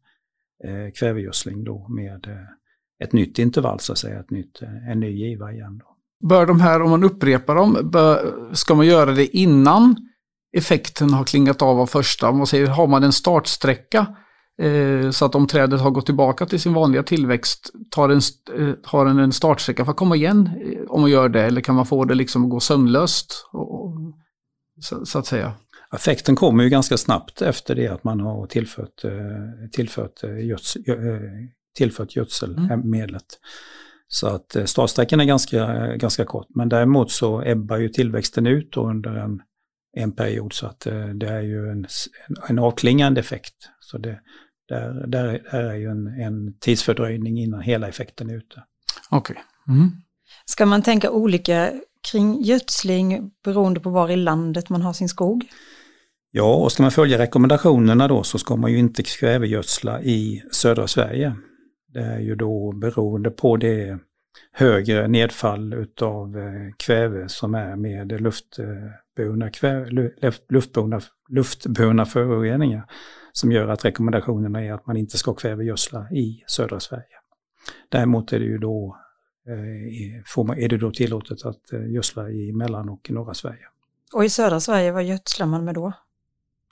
eh, 0.65 0.93
kvävegödsling 0.95 1.65
då 1.65 1.89
med 1.89 2.27
eh, 2.27 3.05
ett 3.05 3.13
nytt 3.13 3.39
intervall 3.39 3.81
så 3.81 3.93
att 3.93 3.99
säga, 3.99 4.21
ett 4.21 4.31
nytt, 4.31 4.63
eh, 4.63 4.89
en 4.89 5.01
ny 5.01 5.11
giva 5.11 5.53
igen. 5.53 5.79
Då. 5.79 5.90
Bör 6.29 6.47
de 6.47 6.61
här, 6.61 6.83
om 6.83 6.91
man 6.91 7.05
upprepar 7.05 7.55
dem, 7.55 7.91
bör, 7.93 8.35
ska 8.53 8.75
man 8.75 8.87
göra 8.87 9.13
det 9.13 9.37
innan 9.37 9.97
effekten 10.57 11.13
har 11.13 11.25
klingat 11.25 11.63
av 11.63 11.81
av 11.81 11.87
första? 11.87 12.29
Om 12.29 12.37
man 12.37 12.47
säger, 12.47 12.67
har 12.67 12.87
man 12.87 13.05
en 13.05 13.13
startsträcka 13.13 14.07
eh, 14.63 15.11
så 15.11 15.25
att 15.25 15.35
om 15.35 15.47
trädet 15.47 15.81
har 15.81 15.91
gått 15.91 16.07
tillbaka 16.07 16.47
till 16.47 16.61
sin 16.61 16.75
vanliga 16.75 17.03
tillväxt, 17.03 17.71
tar 17.91 18.09
en, 18.09 18.21
eh, 18.59 18.75
har 18.85 19.05
den 19.05 19.19
en 19.19 19.33
startsträcka 19.33 19.85
för 19.85 19.91
att 19.91 19.97
komma 19.97 20.17
igen 20.17 20.51
eh, 20.65 20.91
om 20.91 21.01
man 21.01 21.11
gör 21.11 21.29
det? 21.29 21.43
Eller 21.43 21.61
kan 21.61 21.75
man 21.75 21.87
få 21.87 22.05
det 22.05 22.15
liksom 22.15 22.45
att 22.45 22.51
gå 22.51 22.61
sömlöst? 22.61 23.47
Och, 23.53 23.95
så, 24.81 25.07
så, 25.07 25.19
att 25.19 25.27
säga. 25.27 25.53
Effekten 25.95 26.37
kommer 26.37 26.65
ju 26.65 26.71
ganska 26.71 26.97
snabbt 26.97 27.43
efter 27.43 27.75
det 27.75 27.89
att 27.89 28.05
man 28.05 28.21
har 28.21 28.47
tillfört, 28.47 29.03
tillfört, 29.73 30.23
göds, 30.23 30.77
tillfört 31.77 32.17
gödselmedlet. 32.17 33.11
Mm. 33.11 33.41
Så 34.13 34.27
att 34.27 34.57
startsträckan 34.65 35.21
är 35.21 35.25
ganska, 35.25 35.87
ganska 35.97 36.25
kort. 36.25 36.47
Men 36.55 36.69
däremot 36.69 37.11
så 37.11 37.43
ebbar 37.43 37.77
ju 37.77 37.89
tillväxten 37.89 38.47
ut 38.47 38.77
under 38.77 39.11
en, 39.17 39.43
en 39.97 40.13
period 40.13 40.53
så 40.53 40.67
att 40.67 40.81
det 41.15 41.29
är 41.29 41.41
ju 41.41 41.71
en, 41.71 41.87
en 42.49 42.59
avklingande 42.59 43.21
effekt. 43.21 43.55
Så 43.81 43.99
det, 43.99 44.21
där, 44.69 45.07
där, 45.07 45.43
där 45.53 45.65
är 45.65 45.75
ju 45.75 45.91
en, 45.91 46.07
en 46.07 46.59
tidsfördröjning 46.59 47.39
innan 47.39 47.61
hela 47.61 47.89
effekten 47.89 48.31
är 48.31 48.35
ute. 48.35 48.63
Okej. 49.11 49.37
Okay. 49.67 49.77
Mm. 49.77 49.91
Ska 50.45 50.67
man 50.67 50.83
tänka 50.83 51.11
olika 51.11 51.73
kring 52.13 52.43
gödsling 52.43 53.31
beroende 53.45 53.81
på 53.81 53.91
var 53.91 54.11
i 54.11 54.17
landet 54.17 54.69
man 54.69 54.83
har 54.83 54.93
sin 54.93 55.09
skog? 55.09 55.45
Ja, 56.31 56.55
och 56.55 56.73
ska 56.73 56.83
man 56.83 56.93
följa 56.93 57.19
rekommendationerna 57.19 58.09
då 58.09 58.23
så 58.23 58.39
ska 58.39 58.57
man 58.57 58.73
ju 58.73 58.79
inte 58.79 59.03
kvävegödsla 59.03 60.03
i 60.03 60.43
södra 60.53 60.87
Sverige. 60.87 61.37
Det 61.93 62.01
är 62.01 62.19
ju 62.19 62.35
då 62.35 62.73
beroende 62.73 63.31
på 63.31 63.57
det 63.57 63.99
högre 64.53 65.09
nedfall 65.09 65.75
utav 65.75 66.39
eh, 66.39 66.73
kväve 66.77 67.29
som 67.29 67.55
är 67.55 67.77
med 67.77 68.21
luftburna, 68.21 69.51
kväve, 69.51 70.11
luftburna, 70.49 71.01
luftburna 71.29 72.07
föroreningar 72.07 72.85
som 73.33 73.53
gör 73.53 73.69
att 73.69 73.85
rekommendationerna 73.85 74.65
är 74.65 74.73
att 74.73 74.87
man 74.87 74.97
inte 74.97 75.19
ska 75.19 75.35
kvävegödsla 75.35 76.11
i 76.11 76.45
södra 76.47 76.81
Sverige. 76.81 77.05
Däremot 77.89 78.33
är 78.33 78.39
det 78.39 78.45
ju 78.45 78.59
då, 78.59 78.97
eh, 79.47 80.65
är 80.65 80.69
det 80.69 80.79
då 80.79 80.91
tillåtet 80.91 81.45
att 81.45 81.73
eh, 81.73 81.91
gödsla 81.91 82.31
i 82.31 82.53
mellan 82.53 82.89
och 82.89 83.11
norra 83.11 83.35
Sverige. 83.35 83.67
Och 84.15 84.25
i 84.25 84.31
södra 84.31 84.61
Sverige, 84.61 84.93
vad 84.93 85.05
gödslar 85.05 85.47
man 85.47 85.65
med 85.65 85.75
då? 85.75 85.93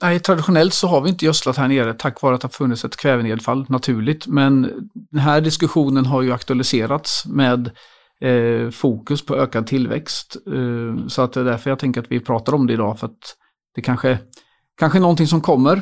Nej, 0.02 0.20
traditionellt 0.20 0.74
så 0.74 0.88
har 0.88 1.00
vi 1.00 1.08
inte 1.08 1.24
gödslat 1.24 1.56
här 1.56 1.68
nere 1.68 1.94
tack 1.94 2.22
vare 2.22 2.34
att 2.34 2.40
det 2.40 2.44
har 2.44 2.50
funnits 2.50 2.84
ett 2.84 2.96
kvävenedfall 2.96 3.66
naturligt. 3.68 4.26
Men 4.26 4.62
den 5.10 5.20
här 5.20 5.40
diskussionen 5.40 6.06
har 6.06 6.22
ju 6.22 6.32
aktualiserats 6.32 7.26
med 7.26 7.70
eh, 8.20 8.70
fokus 8.70 9.26
på 9.26 9.36
ökad 9.36 9.66
tillväxt. 9.66 10.36
Eh, 10.46 11.06
så 11.06 11.22
att 11.22 11.32
det 11.32 11.40
är 11.40 11.44
därför 11.44 11.70
jag 11.70 11.78
tänker 11.78 12.00
att 12.00 12.12
vi 12.12 12.20
pratar 12.20 12.54
om 12.54 12.66
det 12.66 12.72
idag. 12.72 12.98
För 12.98 13.06
att 13.06 13.36
det 13.74 13.82
kanske, 13.82 14.18
kanske 14.78 14.98
är 14.98 15.00
någonting 15.00 15.26
som 15.26 15.40
kommer. 15.40 15.76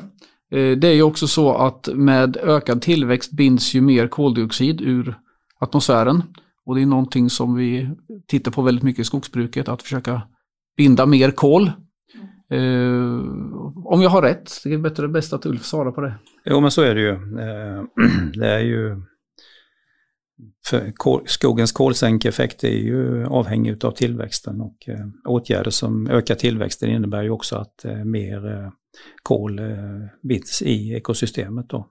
Eh, 0.52 0.76
det 0.76 0.88
är 0.88 0.94
ju 0.94 1.02
också 1.02 1.28
så 1.28 1.54
att 1.54 1.88
med 1.94 2.36
ökad 2.36 2.82
tillväxt 2.82 3.32
binds 3.32 3.74
ju 3.74 3.80
mer 3.80 4.08
koldioxid 4.08 4.80
ur 4.80 5.18
atmosfären. 5.60 6.22
Och 6.66 6.74
det 6.74 6.82
är 6.82 6.86
någonting 6.86 7.30
som 7.30 7.54
vi 7.54 7.90
tittar 8.26 8.50
på 8.50 8.62
väldigt 8.62 8.84
mycket 8.84 9.00
i 9.00 9.04
skogsbruket, 9.04 9.68
att 9.68 9.82
försöka 9.82 10.22
binda 10.76 11.06
mer 11.06 11.30
kol 11.30 11.72
Uh, 12.52 13.86
om 13.86 14.02
jag 14.02 14.10
har 14.10 14.22
rätt, 14.22 14.52
det 14.64 14.74
är 14.74 14.78
bättre 14.78 15.08
bäst 15.08 15.32
att 15.32 15.46
Ulf 15.46 15.64
svarar 15.64 15.92
på 15.92 16.00
det. 16.00 16.14
Jo 16.44 16.60
men 16.60 16.70
så 16.70 16.82
är 16.82 16.94
det 16.94 17.00
ju. 17.00 17.10
Eh, 17.40 17.84
det 18.34 18.48
är 18.48 18.60
ju 18.60 19.02
kol, 20.94 21.22
skogens 21.26 21.72
kolsänkeeffekt 21.72 22.64
är 22.64 22.68
ju 22.68 23.26
avhängig 23.26 23.84
av 23.84 23.90
tillväxten 23.90 24.60
och 24.60 24.88
eh, 24.88 25.06
åtgärder 25.24 25.70
som 25.70 26.08
ökar 26.10 26.34
tillväxten 26.34 26.90
innebär 26.90 27.22
ju 27.22 27.30
också 27.30 27.56
att 27.56 27.84
mer 28.04 28.72
kol 29.22 29.60
binds 30.22 30.62
i 30.62 30.94
ekosystemet. 30.94 31.68
Då. 31.68 31.88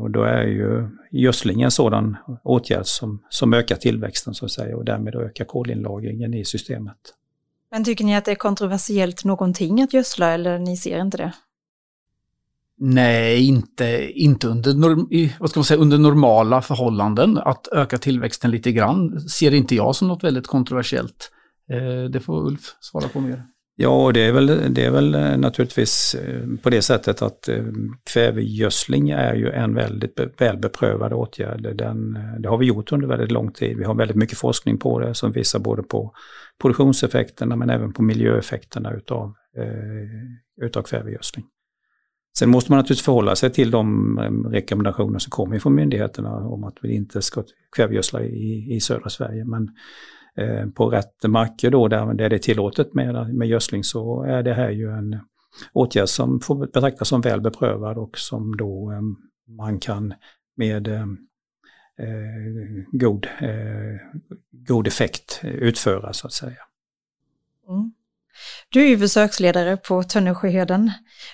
Och 0.00 0.10
då 0.10 0.22
är 0.22 0.42
ju 0.42 0.88
gödsling 1.10 1.62
en 1.62 1.70
sådan 1.70 2.16
åtgärd 2.44 2.86
som, 2.86 3.22
som 3.28 3.54
ökar 3.54 3.76
tillväxten 3.76 4.34
så 4.34 4.44
att 4.44 4.50
säga 4.50 4.76
och 4.76 4.84
därmed 4.84 5.14
ökar 5.14 5.44
kolinlagringen 5.44 6.34
i 6.34 6.44
systemet. 6.44 7.14
Men 7.70 7.84
tycker 7.84 8.04
ni 8.04 8.16
att 8.16 8.24
det 8.24 8.30
är 8.30 8.36
kontroversiellt 8.36 9.24
någonting 9.24 9.82
att 9.82 9.92
gödsla 9.92 10.30
eller 10.30 10.58
ni 10.58 10.76
ser 10.76 11.00
inte 11.00 11.16
det? 11.16 11.32
Nej, 12.80 13.46
inte, 13.46 14.10
inte 14.14 14.48
under, 14.48 15.40
vad 15.40 15.50
ska 15.50 15.60
man 15.60 15.64
säga, 15.64 15.80
under 15.80 15.98
normala 15.98 16.62
förhållanden. 16.62 17.38
Att 17.38 17.68
öka 17.72 17.98
tillväxten 17.98 18.50
lite 18.50 18.72
grann 18.72 19.20
ser 19.20 19.54
inte 19.54 19.74
jag 19.74 19.96
som 19.96 20.08
något 20.08 20.24
väldigt 20.24 20.46
kontroversiellt. 20.46 21.30
Eh, 21.70 22.10
det 22.10 22.20
får 22.20 22.46
Ulf 22.46 22.76
svara 22.80 23.08
på 23.08 23.20
mer. 23.20 23.44
Ja, 23.80 24.10
det 24.14 24.20
är 24.20 24.32
väl, 24.32 24.74
det 24.74 24.84
är 24.84 24.90
väl 24.90 25.14
eh, 25.14 25.36
naturligtvis 25.36 26.14
eh, 26.14 26.42
på 26.62 26.70
det 26.70 26.82
sättet 26.82 27.22
att 27.22 27.48
eh, 27.48 27.64
kvävegödsling 28.12 29.10
är 29.10 29.34
ju 29.34 29.50
en 29.50 29.74
väldigt 29.74 30.20
välbeprövad 30.38 31.12
åtgärd. 31.12 31.76
Den, 31.76 32.18
det 32.38 32.48
har 32.48 32.58
vi 32.58 32.66
gjort 32.66 32.92
under 32.92 33.06
väldigt 33.06 33.32
lång 33.32 33.52
tid. 33.52 33.76
Vi 33.78 33.84
har 33.84 33.94
väldigt 33.94 34.16
mycket 34.16 34.38
forskning 34.38 34.78
på 34.78 35.00
det 35.00 35.14
som 35.14 35.32
visar 35.32 35.58
både 35.58 35.82
på 35.82 36.12
produktionseffekterna 36.60 37.56
men 37.56 37.70
även 37.70 37.92
på 37.92 38.02
miljöeffekterna 38.02 38.92
utav, 38.92 39.34
eh, 39.56 40.64
utav 40.66 40.82
kvävegödsling. 40.82 41.44
Sen 42.38 42.50
måste 42.50 42.72
man 42.72 42.76
naturligtvis 42.76 43.04
förhålla 43.04 43.36
sig 43.36 43.50
till 43.50 43.70
de 43.70 44.18
rekommendationer 44.52 45.18
som 45.18 45.30
kommer 45.30 45.58
från 45.58 45.74
myndigheterna 45.74 46.34
om 46.34 46.64
att 46.64 46.76
vi 46.82 46.94
inte 46.94 47.22
ska 47.22 47.44
kvävegödsla 47.76 48.22
i, 48.22 48.74
i 48.76 48.80
södra 48.80 49.10
Sverige. 49.10 49.44
Men 49.44 49.68
Eh, 50.38 50.66
på 50.66 50.90
rätt 50.90 51.22
marker 51.22 51.70
då 51.70 51.88
där, 51.88 52.14
där 52.14 52.28
det 52.28 52.36
är 52.36 52.38
tillåtet 52.38 52.94
med, 52.94 53.34
med 53.34 53.48
gödsling 53.48 53.84
så 53.84 54.22
är 54.22 54.42
det 54.42 54.54
här 54.54 54.70
ju 54.70 54.90
en 54.90 55.18
åtgärd 55.72 56.08
som 56.08 56.40
får 56.40 56.66
betraktas 56.66 57.08
som 57.08 57.20
väl 57.20 57.40
beprövad 57.40 57.98
och 57.98 58.18
som 58.18 58.56
då 58.56 58.92
eh, 58.92 59.00
man 59.56 59.80
kan 59.80 60.14
med 60.56 60.88
eh, 60.88 61.02
eh, 61.98 62.84
god, 62.92 63.26
eh, 63.40 64.18
god 64.50 64.86
effekt 64.86 65.40
utföra 65.42 66.12
så 66.12 66.26
att 66.26 66.32
säga. 66.32 66.62
Mm. 67.68 67.92
Du 68.68 68.84
är 68.84 68.88
ju 68.88 68.98
försöksledare 68.98 69.76
på 69.76 70.02
Tönnersjöheden. 70.02 70.92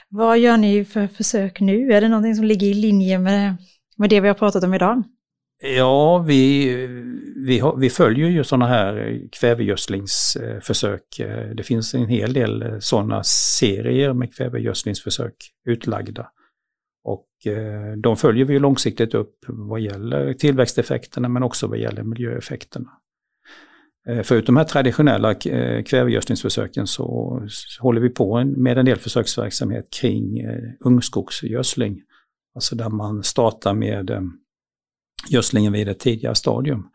Vad 0.08 0.38
gör 0.38 0.56
ni 0.56 0.84
för 0.84 1.06
försök 1.06 1.60
nu? 1.60 1.92
Är 1.92 2.00
det 2.00 2.08
någonting 2.08 2.34
som 2.34 2.44
ligger 2.44 2.66
i 2.66 2.74
linje 2.74 3.18
med, 3.18 3.56
med 3.96 4.10
det 4.10 4.20
vi 4.20 4.28
har 4.28 4.34
pratat 4.34 4.64
om 4.64 4.74
idag? 4.74 5.02
Ja, 5.62 6.18
vi, 6.18 6.68
vi, 7.46 7.58
har, 7.58 7.76
vi 7.76 7.90
följer 7.90 8.28
ju 8.28 8.44
sådana 8.44 8.66
här 8.66 9.20
kvävegödslingsförsök. 9.32 11.02
Det 11.54 11.62
finns 11.62 11.94
en 11.94 12.06
hel 12.06 12.32
del 12.32 12.62
eh, 12.62 12.78
sådana 12.78 13.22
serier 13.24 14.12
med 14.12 14.34
kvävegödslingsförsök 14.34 15.34
utlagda. 15.68 16.30
Och 17.04 17.52
eh, 17.52 17.92
de 17.96 18.16
följer 18.16 18.44
vi 18.44 18.58
långsiktigt 18.58 19.14
upp 19.14 19.34
vad 19.48 19.80
gäller 19.80 20.32
tillväxteffekterna 20.32 21.28
men 21.28 21.42
också 21.42 21.66
vad 21.66 21.78
gäller 21.78 22.02
miljöeffekterna. 22.02 22.90
Eh, 24.08 24.22
förutom 24.22 24.54
de 24.54 24.58
här 24.58 24.64
traditionella 24.64 25.34
kvävegödslingsförsöken 25.84 26.86
så 26.86 27.40
håller 27.80 28.00
vi 28.00 28.10
på 28.10 28.44
med 28.44 28.78
en 28.78 28.86
del 28.86 28.98
försöksverksamhet 28.98 29.90
kring 30.00 30.46
ungskogsgödsling. 30.80 32.00
Alltså 32.54 32.76
där 32.76 32.90
man 32.90 33.22
startar 33.22 33.74
med 33.74 34.10
gödslingen 35.28 35.72
vid 35.72 35.88
ett 35.88 36.00
tidigare 36.00 36.34
stadium. 36.34 36.88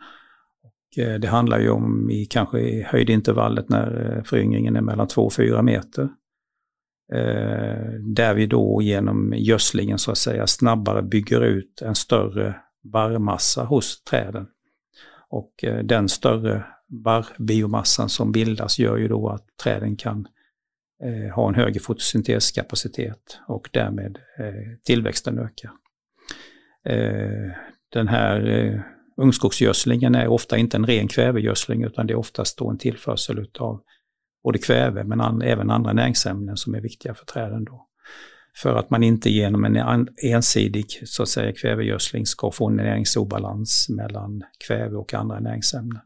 Och 0.90 1.00
eh, 1.00 1.20
det 1.20 1.28
handlar 1.28 1.60
ju 1.60 1.70
om 1.70 2.10
i 2.10 2.26
kanske 2.26 2.60
i 2.60 2.84
höjdintervallet 2.84 3.70
när 3.70 4.18
eh, 4.18 4.24
föryngringen 4.24 4.76
är 4.76 4.82
mellan 4.82 5.08
2 5.08 5.22
och 5.22 5.34
4 5.34 5.62
meter. 5.62 6.10
Eh, 7.14 7.92
där 8.00 8.34
vi 8.34 8.46
då 8.46 8.82
genom 8.82 9.34
gödslingen 9.38 10.00
så 10.00 10.12
att 10.12 10.18
säga 10.18 10.48
snabbare 10.48 11.02
bygger 11.02 11.42
ut 11.42 11.82
en 11.82 11.96
större 11.96 12.56
barrmassa 12.84 13.64
hos 13.64 14.04
träden. 14.04 14.48
Och 15.30 15.66
den 15.84 16.10
större 16.10 16.66
barrbiomassan 16.88 18.10
som 18.10 18.32
bildas 18.32 18.80
gör 18.80 18.98
ju 18.98 19.08
då 19.08 19.30
att 19.30 19.46
träden 19.64 19.96
kan 19.96 20.28
eh, 21.04 21.36
ha 21.36 21.50
en 21.50 21.56
högre 21.56 21.80
fotosynteskapacitet 21.80 23.40
och 23.48 23.70
därmed 23.74 24.20
tillväxten 24.84 25.40
ökar. 25.40 25.72
Den 27.90 28.08
här 28.08 28.48
eh, 28.48 28.80
ungskogsgödslingen 29.18 30.16
är 30.16 30.28
ofta 30.28 30.58
inte 30.58 30.78
en 30.78 30.86
ren 30.86 31.08
kvävegödsling 31.08 31.84
utan 31.84 32.08
det 32.08 32.14
är 32.14 32.18
oftast 32.18 32.58
då 32.58 32.70
en 32.70 32.78
tillförsel 32.78 33.40
utav 33.40 33.82
både 34.44 34.60
kväve 34.60 35.04
men 35.04 35.22
an, 35.22 35.42
även 35.42 35.70
andra 35.70 35.94
näringsämnen 35.94 36.58
som 36.58 36.76
är 36.76 36.82
viktiga 36.82 37.14
för 37.14 37.26
träden. 37.26 37.64
Då. 37.64 37.86
För 38.58 38.76
att 38.76 38.90
man 38.90 39.04
inte 39.04 39.30
genom 39.30 39.66
en 39.66 40.08
ensidig 40.24 40.86
så 41.06 41.24
att 41.24 41.30
säga, 41.30 41.54
kvävegödsling 41.54 42.26
ska 42.26 42.52
få 42.52 42.70
en 42.70 42.76
näringsobalans 42.76 43.88
mellan 43.90 44.44
kväve 44.68 44.96
och 44.96 45.14
andra 45.14 45.40
näringsämnen. 45.40 46.02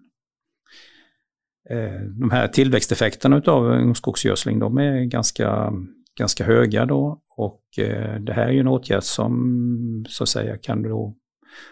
Eh, 1.69 2.01
de 2.19 2.31
här 2.31 2.47
tillväxteffekterna 2.47 3.41
av 3.45 3.65
ungskogsgödsling 3.65 4.59
de 4.59 4.77
är 4.77 5.03
ganska, 5.03 5.73
ganska 6.17 6.45
höga 6.45 6.85
då 6.85 7.21
och 7.37 7.63
eh, 7.77 8.21
det 8.21 8.33
här 8.33 8.47
är 8.47 8.51
ju 8.51 8.59
en 8.59 8.67
åtgärd 8.67 9.03
som 9.03 10.05
så 10.09 10.23
att 10.23 10.29
säga 10.29 10.57
kan 10.57 10.83
då 10.83 11.15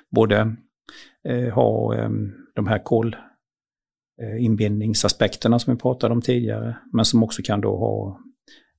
både 0.09 0.55
eh, 1.23 1.53
ha 1.53 1.95
ehm, 1.95 2.33
de 2.55 2.67
här 2.67 2.83
kolinbindningsaspekterna 2.83 5.55
Eh, 5.55 5.59
som 5.59 5.73
vi 5.73 5.79
pratade 5.79 6.13
om 6.13 6.21
tidigare, 6.21 6.77
men 6.93 7.05
som 7.05 7.23
också 7.23 7.41
kan 7.45 7.61
då 7.61 7.77
ha 7.77 8.19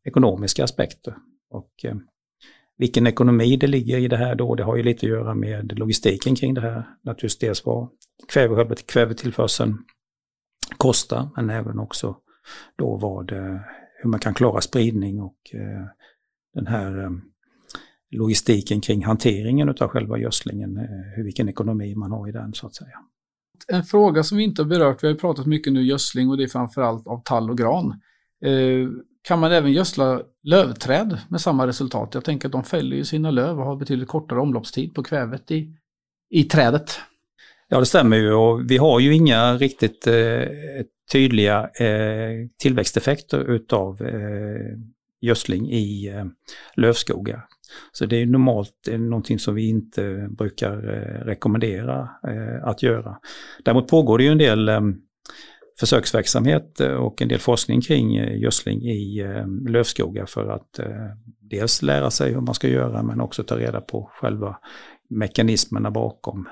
ekonomiska 0.05 0.65
aspekter. 0.65 1.17
Och 1.51 1.85
eh, 1.85 1.97
vilken 2.79 3.07
ekonomi 3.07 3.57
det 3.57 3.67
ligger 3.67 3.99
i 3.99 4.09
det 4.09 4.17
här 4.17 4.35
då, 4.35 4.55
det 4.55 4.65
har 4.65 4.77
ju 4.77 4.83
lite 4.83 5.07
att 5.07 5.11
göra 5.11 5.35
med 5.35 5.79
logistiken 5.79 6.35
kring 6.35 6.55
det 6.55 6.61
här. 6.61 6.85
Naturligtvis 7.03 7.39
dels 7.39 7.67
vad 7.67 7.89
kväve, 8.33 8.75
kvävetillförseln 8.75 9.79
kostar, 10.77 11.29
men 11.37 11.51
även 11.51 11.79
också 11.79 12.17
då 12.77 12.97
vad, 12.97 13.33
eh, 13.33 13.61
hur 14.03 14.11
man 14.11 14.21
kan 14.21 14.35
klara 14.35 14.61
spridning 14.61 15.21
och 15.21 15.37
eh, 15.55 15.87
den 16.55 16.67
här 16.67 16.99
ehm, 16.99 17.32
logistiken 18.13 18.81
kring 18.81 19.05
hanteringen 19.05 19.69
av 19.69 19.89
själva 19.89 20.19
gödslingen, 20.19 20.77
hur, 21.17 21.25
vilken 21.25 21.49
ekonomi 21.49 21.95
man 21.95 22.13
har 22.13 22.29
i 22.29 22.33
den 22.33 22.55
så 22.55 22.67
att 22.67 22.75
säga. 22.75 22.99
En 23.69 23.85
fråga 23.85 24.23
som 24.23 24.39
vi 24.39 24.45
inte 24.45 24.63
har 24.63 24.69
berört, 24.69 25.05
vi 25.05 25.09
har 25.09 25.15
pratat 25.15 25.47
mycket 25.47 25.73
nu 25.73 25.83
gödsling 25.83 26.31
och 26.31 26.37
det 26.37 26.43
är 26.43 26.49
framförallt 26.49 27.07
av 27.07 27.23
tall 27.25 27.51
och 27.51 27.59
gran. 27.59 28.01
Kan 29.23 29.39
man 29.39 29.53
även 29.53 29.73
gödsla 29.73 30.23
lövträd 30.43 31.19
med 31.29 31.41
samma 31.41 31.67
resultat? 31.67 32.15
Jag 32.15 32.25
tänker 32.25 32.49
att 32.49 32.53
de 32.53 32.65
fäller 32.65 32.97
ju 32.97 33.05
sina 33.05 33.31
löv 33.31 33.59
och 33.59 33.67
har 33.67 33.77
betydligt 33.77 34.09
kortare 34.09 34.41
omloppstid 34.41 34.95
på 34.95 35.03
kvävet 35.03 35.51
i, 35.51 35.77
i 36.31 36.45
trädet. 36.45 37.01
Ja, 37.69 37.79
det 37.79 37.87
stämmer 37.87 38.17
ju 38.17 38.33
och 38.33 38.71
vi 38.71 38.77
har 38.77 39.01
ju 39.01 39.15
inga 39.15 39.55
riktigt 39.57 40.07
eh, 40.07 40.43
tydliga 41.13 41.61
eh, 41.63 42.49
tillväxteffekter 42.59 43.51
utav 43.51 44.03
eh, 44.03 44.79
gödsling 45.21 45.71
i 45.71 46.09
eh, 46.09 46.25
lövskogar. 46.77 47.45
Så 47.93 48.07
det 48.07 48.17
är 48.17 48.27
normalt 48.27 48.89
någonting 48.99 49.39
som 49.39 49.55
vi 49.55 49.69
inte 49.69 50.29
brukar 50.31 50.77
eh, 50.77 51.25
rekommendera 51.25 52.11
eh, 52.29 52.69
att 52.69 52.83
göra. 52.83 53.19
Däremot 53.65 53.89
pågår 53.89 54.19
det 54.19 54.25
ju 54.25 54.31
en 54.31 54.39
del 54.39 54.69
eh, 54.69 54.81
försöksverksamhet 55.81 56.81
och 56.81 57.23
en 57.23 57.29
del 57.29 57.39
forskning 57.39 57.81
kring 57.81 58.15
gödsling 58.15 58.83
i 58.83 59.27
lövskogar 59.69 60.27
för 60.27 60.49
att 60.49 60.81
dels 61.41 61.83
lära 61.83 62.11
sig 62.11 62.33
hur 62.33 62.41
man 62.41 62.55
ska 62.55 62.69
göra 62.69 63.03
men 63.03 63.21
också 63.21 63.45
ta 63.45 63.59
reda 63.59 63.81
på 63.81 64.11
själva 64.13 64.59
mekanismerna 65.09 65.91
bakom 65.91 66.49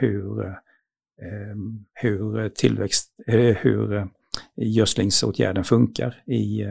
hur, 0.00 0.54
hur 1.94 2.48
tillväxt, 2.48 3.14
hur 3.26 4.08
gödslingsåtgärden 4.56 5.64
funkar 5.64 6.22
i 6.26 6.64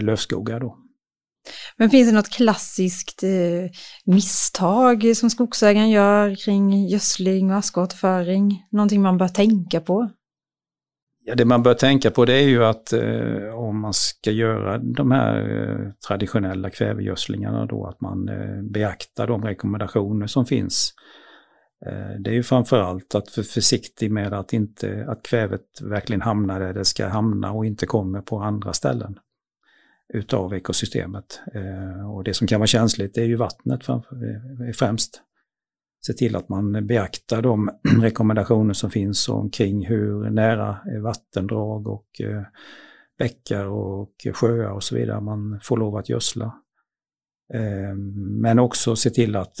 lövskogar. 0.00 0.60
Då. 0.60 0.85
Men 1.76 1.90
finns 1.90 2.08
det 2.08 2.14
något 2.14 2.30
klassiskt 2.30 3.22
eh, 3.22 3.70
misstag 4.04 5.16
som 5.16 5.30
skogsägaren 5.30 5.90
gör 5.90 6.44
kring 6.44 6.88
gödsling 6.88 7.50
och 7.50 7.56
askåterföring? 7.56 8.66
Någonting 8.70 9.02
man 9.02 9.18
bör 9.18 9.28
tänka 9.28 9.80
på? 9.80 10.10
Ja, 11.28 11.34
det 11.34 11.44
man 11.44 11.62
bör 11.62 11.74
tänka 11.74 12.10
på 12.10 12.24
det 12.24 12.32
är 12.32 12.48
ju 12.48 12.64
att 12.64 12.92
eh, 12.92 13.54
om 13.54 13.80
man 13.80 13.94
ska 13.94 14.30
göra 14.30 14.78
de 14.78 15.10
här 15.10 15.38
eh, 15.38 15.90
traditionella 16.08 16.70
kvävegödslingarna 16.70 17.66
då 17.66 17.86
att 17.86 18.00
man 18.00 18.28
eh, 18.28 18.62
beaktar 18.62 19.26
de 19.26 19.44
rekommendationer 19.44 20.26
som 20.26 20.46
finns. 20.46 20.94
Eh, 21.86 22.20
det 22.20 22.30
är 22.30 22.34
ju 22.34 22.42
framförallt 22.42 23.14
att 23.14 23.36
vara 23.36 23.44
försiktig 23.44 24.10
med 24.10 24.32
att, 24.32 24.52
inte, 24.52 25.06
att 25.08 25.22
kvävet 25.22 25.80
verkligen 25.82 26.22
hamnar 26.22 26.60
där 26.60 26.74
det 26.74 26.84
ska 26.84 27.08
hamna 27.08 27.52
och 27.52 27.66
inte 27.66 27.86
kommer 27.86 28.20
på 28.20 28.38
andra 28.38 28.72
ställen 28.72 29.18
utav 30.14 30.54
ekosystemet. 30.54 31.40
Eh, 31.54 32.10
och 32.10 32.24
det 32.24 32.34
som 32.34 32.46
kan 32.46 32.60
vara 32.60 32.66
känsligt 32.66 33.14
det 33.14 33.20
är 33.20 33.26
ju 33.26 33.36
vattnet 33.36 33.84
framför, 33.84 34.16
eh, 34.16 34.72
främst 34.72 35.22
se 36.06 36.12
till 36.12 36.36
att 36.36 36.48
man 36.48 36.86
beaktar 36.86 37.42
de 37.42 37.70
rekommendationer 38.00 38.74
som 38.74 38.90
finns 38.90 39.28
omkring 39.28 39.86
hur 39.86 40.30
nära 40.30 40.78
eh, 40.94 41.00
vattendrag 41.02 41.88
och 41.88 42.06
bäckar 43.18 43.64
och 43.64 44.12
sjöar 44.34 44.70
och 44.70 44.84
så 44.84 44.94
vidare 44.94 45.20
man 45.20 45.60
får 45.62 45.76
lov 45.76 45.96
att 45.96 46.08
gödsla. 46.08 46.54
Men 48.40 48.58
också 48.58 48.96
se 48.96 49.10
till 49.10 49.36
att 49.36 49.60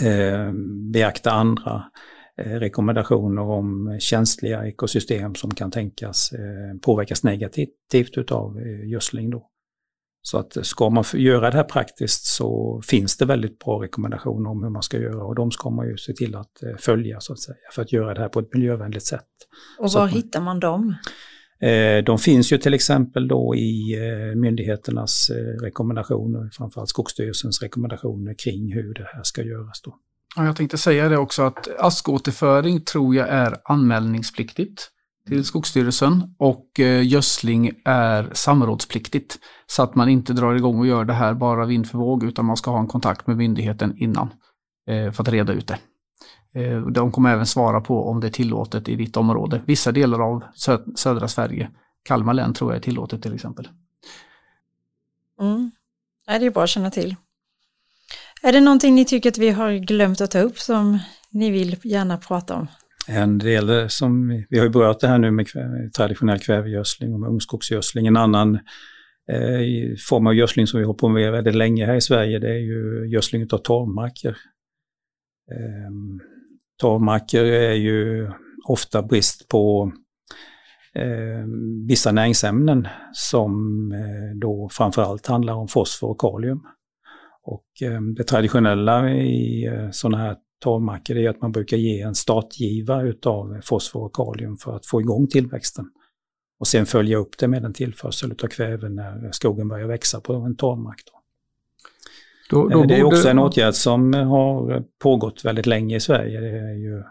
beakta 0.92 1.30
andra 1.30 1.84
rekommendationer 2.36 3.42
om 3.42 3.96
känsliga 4.00 4.66
ekosystem 4.66 5.34
som 5.34 5.54
kan 5.54 5.70
tänkas 5.70 6.32
påverkas 6.82 7.22
negativt 7.22 8.18
utav 8.18 8.60
gödsling. 8.84 9.30
Då. 9.30 9.50
Så 10.26 10.38
att 10.38 10.66
ska 10.66 10.90
man 10.90 11.04
göra 11.14 11.50
det 11.50 11.56
här 11.56 11.64
praktiskt 11.64 12.24
så 12.24 12.80
finns 12.84 13.16
det 13.16 13.24
väldigt 13.24 13.58
bra 13.58 13.82
rekommendationer 13.82 14.50
om 14.50 14.62
hur 14.62 14.70
man 14.70 14.82
ska 14.82 14.98
göra 14.98 15.24
och 15.24 15.34
de 15.34 15.50
ska 15.50 15.70
man 15.70 15.88
ju 15.88 15.96
se 15.96 16.12
till 16.12 16.36
att 16.36 16.62
eh, 16.62 16.76
följa 16.78 17.20
så 17.20 17.32
att 17.32 17.40
säga 17.40 17.56
för 17.72 17.82
att 17.82 17.92
göra 17.92 18.14
det 18.14 18.20
här 18.20 18.28
på 18.28 18.40
ett 18.40 18.54
miljövänligt 18.54 19.06
sätt. 19.06 19.28
Och 19.78 19.92
var 19.92 20.00
man, 20.00 20.08
hittar 20.08 20.40
man 20.40 20.60
dem? 20.60 20.94
Eh, 21.60 22.04
de 22.04 22.18
finns 22.18 22.52
ju 22.52 22.58
till 22.58 22.74
exempel 22.74 23.28
då 23.28 23.54
i 23.56 23.96
eh, 23.96 24.36
myndigheternas 24.36 25.30
rekommendationer, 25.62 26.50
framförallt 26.52 26.88
Skogsstyrelsens 26.88 27.62
rekommendationer 27.62 28.34
kring 28.34 28.72
hur 28.72 28.94
det 28.94 29.08
här 29.14 29.22
ska 29.22 29.42
göras. 29.42 29.80
Då. 29.84 29.98
Ja, 30.36 30.44
jag 30.44 30.56
tänkte 30.56 30.78
säga 30.78 31.08
det 31.08 31.18
också 31.18 31.42
att 31.42 31.68
askåterföring 31.78 32.80
tror 32.80 33.14
jag 33.14 33.28
är 33.28 33.56
anmälningspliktigt 33.64 34.90
till 35.28 35.44
Skogsstyrelsen 35.44 36.34
och 36.38 36.80
eh, 36.80 37.06
gödsling 37.06 37.70
är 37.84 38.30
samrådspliktigt. 38.32 39.38
Så 39.66 39.82
att 39.82 39.94
man 39.94 40.08
inte 40.08 40.32
drar 40.32 40.54
igång 40.54 40.78
och 40.78 40.86
gör 40.86 41.04
det 41.04 41.12
här 41.12 41.34
bara 41.34 41.66
vind 41.66 41.90
för 41.90 41.98
våg 41.98 42.24
utan 42.24 42.44
man 42.44 42.56
ska 42.56 42.70
ha 42.70 42.80
en 42.80 42.86
kontakt 42.86 43.26
med 43.26 43.36
myndigheten 43.36 43.94
innan 43.96 44.30
eh, 44.86 45.12
för 45.12 45.22
att 45.22 45.28
reda 45.28 45.52
ut 45.52 45.68
det. 45.68 45.78
Eh, 46.60 46.80
de 46.80 47.12
kommer 47.12 47.32
även 47.32 47.46
svara 47.46 47.80
på 47.80 48.08
om 48.08 48.20
det 48.20 48.26
är 48.26 48.30
tillåtet 48.30 48.88
i 48.88 48.96
ditt 48.96 49.16
område. 49.16 49.62
Vissa 49.66 49.92
delar 49.92 50.20
av 50.20 50.44
sö 50.54 50.78
södra 50.96 51.28
Sverige, 51.28 51.70
Kalmar 52.02 52.34
län 52.34 52.54
tror 52.54 52.70
jag 52.70 52.76
är 52.76 52.82
tillåtet 52.82 53.22
till 53.22 53.34
exempel. 53.34 53.68
Mm. 55.40 55.70
det 56.26 56.46
är 56.46 56.50
bra 56.50 56.62
att 56.62 56.68
känna 56.68 56.90
till. 56.90 57.16
Är 58.44 58.52
det 58.52 58.60
någonting 58.60 58.94
ni 58.94 59.04
tycker 59.04 59.28
att 59.28 59.38
vi 59.38 59.50
har 59.50 59.72
glömt 59.72 60.20
att 60.20 60.30
ta 60.30 60.40
upp 60.40 60.58
som 60.58 60.98
ni 61.30 61.50
vill 61.50 61.76
gärna 61.84 62.16
prata 62.16 62.54
om? 62.54 62.66
En 63.08 63.38
del 63.38 63.70
eh, 63.70 63.86
som, 63.86 64.28
vi 64.50 64.58
har 64.58 64.64
ju 64.64 64.70
berört 64.70 65.00
det 65.00 65.08
här 65.08 65.18
nu 65.18 65.30
med 65.30 65.46
traditionell 65.96 66.38
kvävegödsling 66.38 67.14
och 67.14 67.28
ungskogsgödsling. 67.28 68.06
En 68.06 68.16
annan 68.16 68.54
eh, 69.30 69.96
form 70.08 70.26
av 70.26 70.34
gödsling 70.34 70.66
som 70.66 70.80
vi 70.80 70.86
har 70.86 70.94
på 70.94 71.08
med 71.08 71.32
väldigt 71.32 71.54
länge 71.54 71.86
här 71.86 71.94
i 71.94 72.00
Sverige 72.00 72.38
det 72.38 72.50
är 72.50 72.58
ju 72.58 73.08
gödsling 73.08 73.42
av 73.52 73.58
torvmarker. 73.58 74.36
Eh, 75.50 75.90
torvmarker 76.80 77.44
är 77.44 77.74
ju 77.74 78.30
ofta 78.68 79.02
brist 79.02 79.48
på 79.48 79.92
eh, 80.94 81.46
vissa 81.88 82.12
näringsämnen 82.12 82.88
som 83.12 83.52
eh, 83.92 84.38
då 84.38 84.68
framförallt 84.72 85.26
handlar 85.26 85.54
om 85.54 85.68
fosfor 85.68 86.10
och 86.10 86.20
kalium. 86.20 86.60
Och 87.44 87.82
eh, 87.82 88.00
det 88.00 88.24
traditionella 88.24 89.10
i 89.10 89.66
eh, 89.66 89.90
sådana 89.90 90.18
här 90.18 90.36
torvmarker 90.60 91.16
är 91.16 91.30
att 91.30 91.40
man 91.40 91.52
brukar 91.52 91.76
ge 91.76 92.00
en 92.00 92.14
startgiva 92.14 93.02
utav 93.02 93.60
fosfor 93.62 94.04
och 94.04 94.14
kalium 94.14 94.56
för 94.56 94.76
att 94.76 94.86
få 94.86 95.00
igång 95.00 95.26
tillväxten. 95.26 95.84
Och 96.58 96.66
sen 96.66 96.86
följa 96.86 97.16
upp 97.16 97.38
det 97.38 97.48
med 97.48 97.64
en 97.64 97.72
tillförsel 97.72 98.32
av 98.32 98.46
kväve 98.46 98.88
när 98.88 99.32
skogen 99.32 99.68
börjar 99.68 99.86
växa 99.86 100.20
på 100.20 100.34
en 100.34 100.56
torvmark. 100.56 101.02
Då. 101.06 101.20
Då, 102.50 102.68
då 102.68 102.84
det 102.84 102.94
är 102.94 103.04
också 103.04 103.28
en 103.28 103.38
åtgärd 103.38 103.74
som 103.74 104.14
har 104.14 104.84
pågått 104.98 105.44
väldigt 105.44 105.66
länge 105.66 105.96
i 105.96 106.00
Sverige. 106.00 106.40
Det 106.40 106.74
ju, 106.74 107.02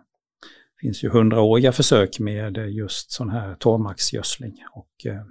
finns 0.81 1.03
ju 1.03 1.09
hundraåriga 1.09 1.71
försök 1.71 2.19
med 2.19 2.57
just 2.57 3.11
sån 3.11 3.29
här 3.29 3.55
torvmarksgödsling. 3.55 4.55
Och, 4.73 5.05
eh, 5.05 5.21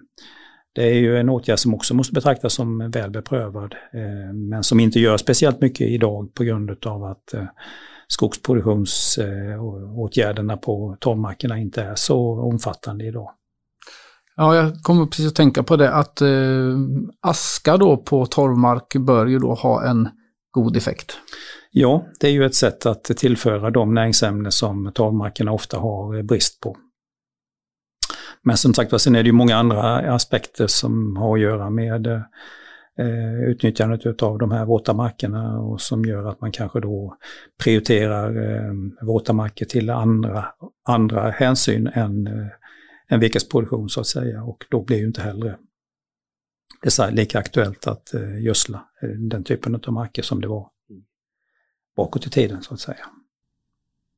det 0.75 0.83
är 0.83 0.95
ju 0.95 1.19
en 1.19 1.29
åtgärd 1.29 1.59
som 1.59 1.75
också 1.75 1.95
måste 1.95 2.13
betraktas 2.13 2.55
som 2.55 2.91
väl 2.91 3.11
beprövad, 3.11 3.75
eh, 3.93 4.35
men 4.35 4.63
som 4.63 4.81
inte 4.81 5.01
gör 5.01 5.17
speciellt 5.17 5.61
mycket 5.61 5.89
idag 5.89 6.35
på 6.35 6.45
grund 6.45 6.87
av 6.87 7.05
att 7.05 7.35
eh, 7.35 7.45
skogsproduktionsåtgärderna 8.09 10.57
på 10.57 10.97
torvmarkerna 11.01 11.59
inte 11.59 11.83
är 11.83 11.95
så 11.95 12.41
omfattande 12.41 13.05
idag. 13.05 13.31
Ja, 14.37 14.57
jag 14.57 14.83
kommer 14.83 15.07
precis 15.07 15.29
att 15.29 15.35
tänka 15.35 15.63
på 15.63 15.77
det 15.77 15.95
att 15.95 16.21
eh, 16.21 16.77
aska 17.21 17.77
då 17.77 17.97
på 17.97 18.27
torvmark 18.27 18.97
bör 18.97 19.27
ju 19.27 19.39
då 19.39 19.55
ha 19.55 19.85
en 19.85 20.09
god 20.51 20.77
effekt. 20.77 21.17
Ja, 21.71 22.07
det 22.21 22.27
är 22.27 22.33
ju 22.33 22.45
ett 22.45 22.55
sätt 22.55 22.87
att 22.87 23.05
tillföra 23.05 23.71
de 23.71 23.95
näringsämnen 23.95 24.53
som 24.53 24.93
torvmarkerna 24.95 25.53
ofta 25.53 25.79
har 25.79 26.23
brist 26.23 26.61
på. 26.61 26.77
Men 28.45 28.57
som 28.57 28.75
sagt 28.75 29.01
sen 29.01 29.17
är 29.17 29.23
det 29.23 29.27
ju 29.27 29.33
många 29.33 29.57
andra 29.57 30.15
aspekter 30.15 30.67
som 30.67 31.17
har 31.17 31.37
att 31.37 31.43
göra 31.43 31.71
med 31.71 32.07
eh, 32.07 33.43
utnyttjandet 33.49 34.23
av 34.23 34.39
de 34.39 34.51
här 34.51 34.65
våta 34.65 34.93
markerna 34.93 35.61
och 35.61 35.81
som 35.81 36.05
gör 36.05 36.25
att 36.25 36.41
man 36.41 36.53
kanske 36.53 36.81
då 36.81 37.17
prioriterar 37.65 38.57
eh, 38.57 38.73
våta 39.03 39.33
marker 39.33 39.67
till 39.67 39.91
andra, 39.91 40.45
andra 40.89 41.31
hänsyn 41.31 41.87
än, 41.87 42.27
eh, 42.27 42.49
än 43.09 43.21
virkesproduktion 43.21 43.89
så 43.89 44.01
att 44.01 44.07
säga 44.07 44.43
och 44.43 44.65
då 44.71 44.85
blir 44.85 44.99
ju 44.99 45.07
inte 45.07 45.23
heller 45.23 45.57
det 46.83 46.99
är 46.99 47.11
lika 47.11 47.39
aktuellt 47.39 47.87
att 47.87 48.15
eh, 48.15 48.43
gödsla 48.43 48.89
eh, 49.03 49.09
den 49.09 49.45
typen 49.45 49.75
av 49.75 49.93
marker 49.93 50.23
som 50.23 50.41
det 50.41 50.49
var 50.49 50.69
bakåt 51.97 52.27
i 52.27 52.31
tiden 52.31 52.63
så 52.63 52.75
att 52.75 52.81
säga. 52.81 53.07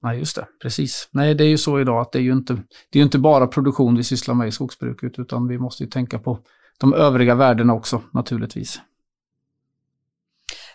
Nej, 0.04 0.18
just 0.18 0.36
det. 0.36 0.46
Precis. 0.62 1.08
Nej, 1.10 1.34
det 1.34 1.44
är 1.44 1.48
ju 1.48 1.58
så 1.58 1.80
idag 1.80 2.00
att 2.00 2.12
det 2.12 2.18
är 2.18 2.22
ju 2.22 2.32
inte, 2.32 2.56
det 2.90 2.98
är 2.98 3.02
inte 3.02 3.18
bara 3.18 3.46
produktion 3.46 3.96
vi 3.96 4.04
sysslar 4.04 4.34
med 4.34 4.48
i 4.48 4.52
skogsbruket, 4.52 5.18
utan 5.18 5.48
vi 5.48 5.58
måste 5.58 5.84
ju 5.84 5.90
tänka 5.90 6.18
på 6.18 6.38
de 6.78 6.94
övriga 6.94 7.34
värdena 7.34 7.74
också 7.74 8.02
naturligtvis. 8.12 8.80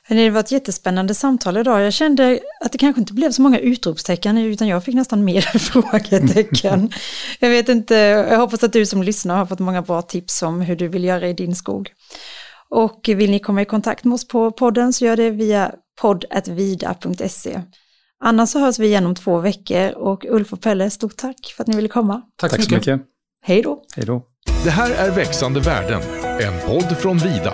Det 0.07 0.29
var 0.29 0.39
ett 0.39 0.51
jättespännande 0.51 1.13
samtal 1.13 1.57
idag. 1.57 1.81
Jag 1.81 1.93
kände 1.93 2.39
att 2.65 2.71
det 2.71 2.77
kanske 2.77 2.99
inte 2.99 3.13
blev 3.13 3.31
så 3.31 3.41
många 3.41 3.59
utropstecken 3.59 4.37
utan 4.37 4.67
jag 4.67 4.83
fick 4.83 4.95
nästan 4.95 5.23
mer 5.23 5.41
frågetecken. 5.59 6.89
Jag 7.39 7.49
vet 7.49 7.69
inte, 7.69 7.95
jag 7.95 8.37
hoppas 8.37 8.63
att 8.63 8.73
du 8.73 8.85
som 8.85 9.03
lyssnar 9.03 9.37
har 9.37 9.45
fått 9.45 9.59
många 9.59 9.81
bra 9.81 10.01
tips 10.01 10.41
om 10.43 10.61
hur 10.61 10.75
du 10.75 10.87
vill 10.87 11.03
göra 11.03 11.27
i 11.27 11.33
din 11.33 11.55
skog. 11.55 11.89
Och 12.69 13.09
vill 13.15 13.31
ni 13.31 13.39
komma 13.39 13.61
i 13.61 13.65
kontakt 13.65 14.03
med 14.03 14.13
oss 14.15 14.27
på 14.27 14.51
podden 14.51 14.93
så 14.93 15.05
gör 15.05 15.17
det 15.17 15.29
via 15.29 15.71
podd.vida.se. 16.01 17.61
Annars 18.23 18.49
så 18.49 18.59
hörs 18.59 18.79
vi 18.79 18.87
igen 18.87 19.05
om 19.05 19.15
två 19.15 19.39
veckor 19.39 19.91
och 19.91 20.25
Ulf 20.29 20.53
och 20.53 20.61
Pelle, 20.61 20.89
stort 20.89 21.15
tack 21.17 21.53
för 21.55 21.63
att 21.63 21.67
ni 21.67 21.75
ville 21.75 21.87
komma. 21.87 22.21
Tack, 22.35 22.51
Tack 22.51 22.63
så 22.63 22.75
mycket. 22.75 23.01
Hej 23.41 23.61
då! 23.61 23.83
Hej 23.95 24.05
då. 24.05 24.21
Det 24.63 24.69
här 24.69 25.07
är 25.07 25.11
Växande 25.11 25.59
värden, 25.59 26.01
en 26.39 26.53
podd 26.67 26.97
från 26.97 27.17
Vida. 27.17 27.53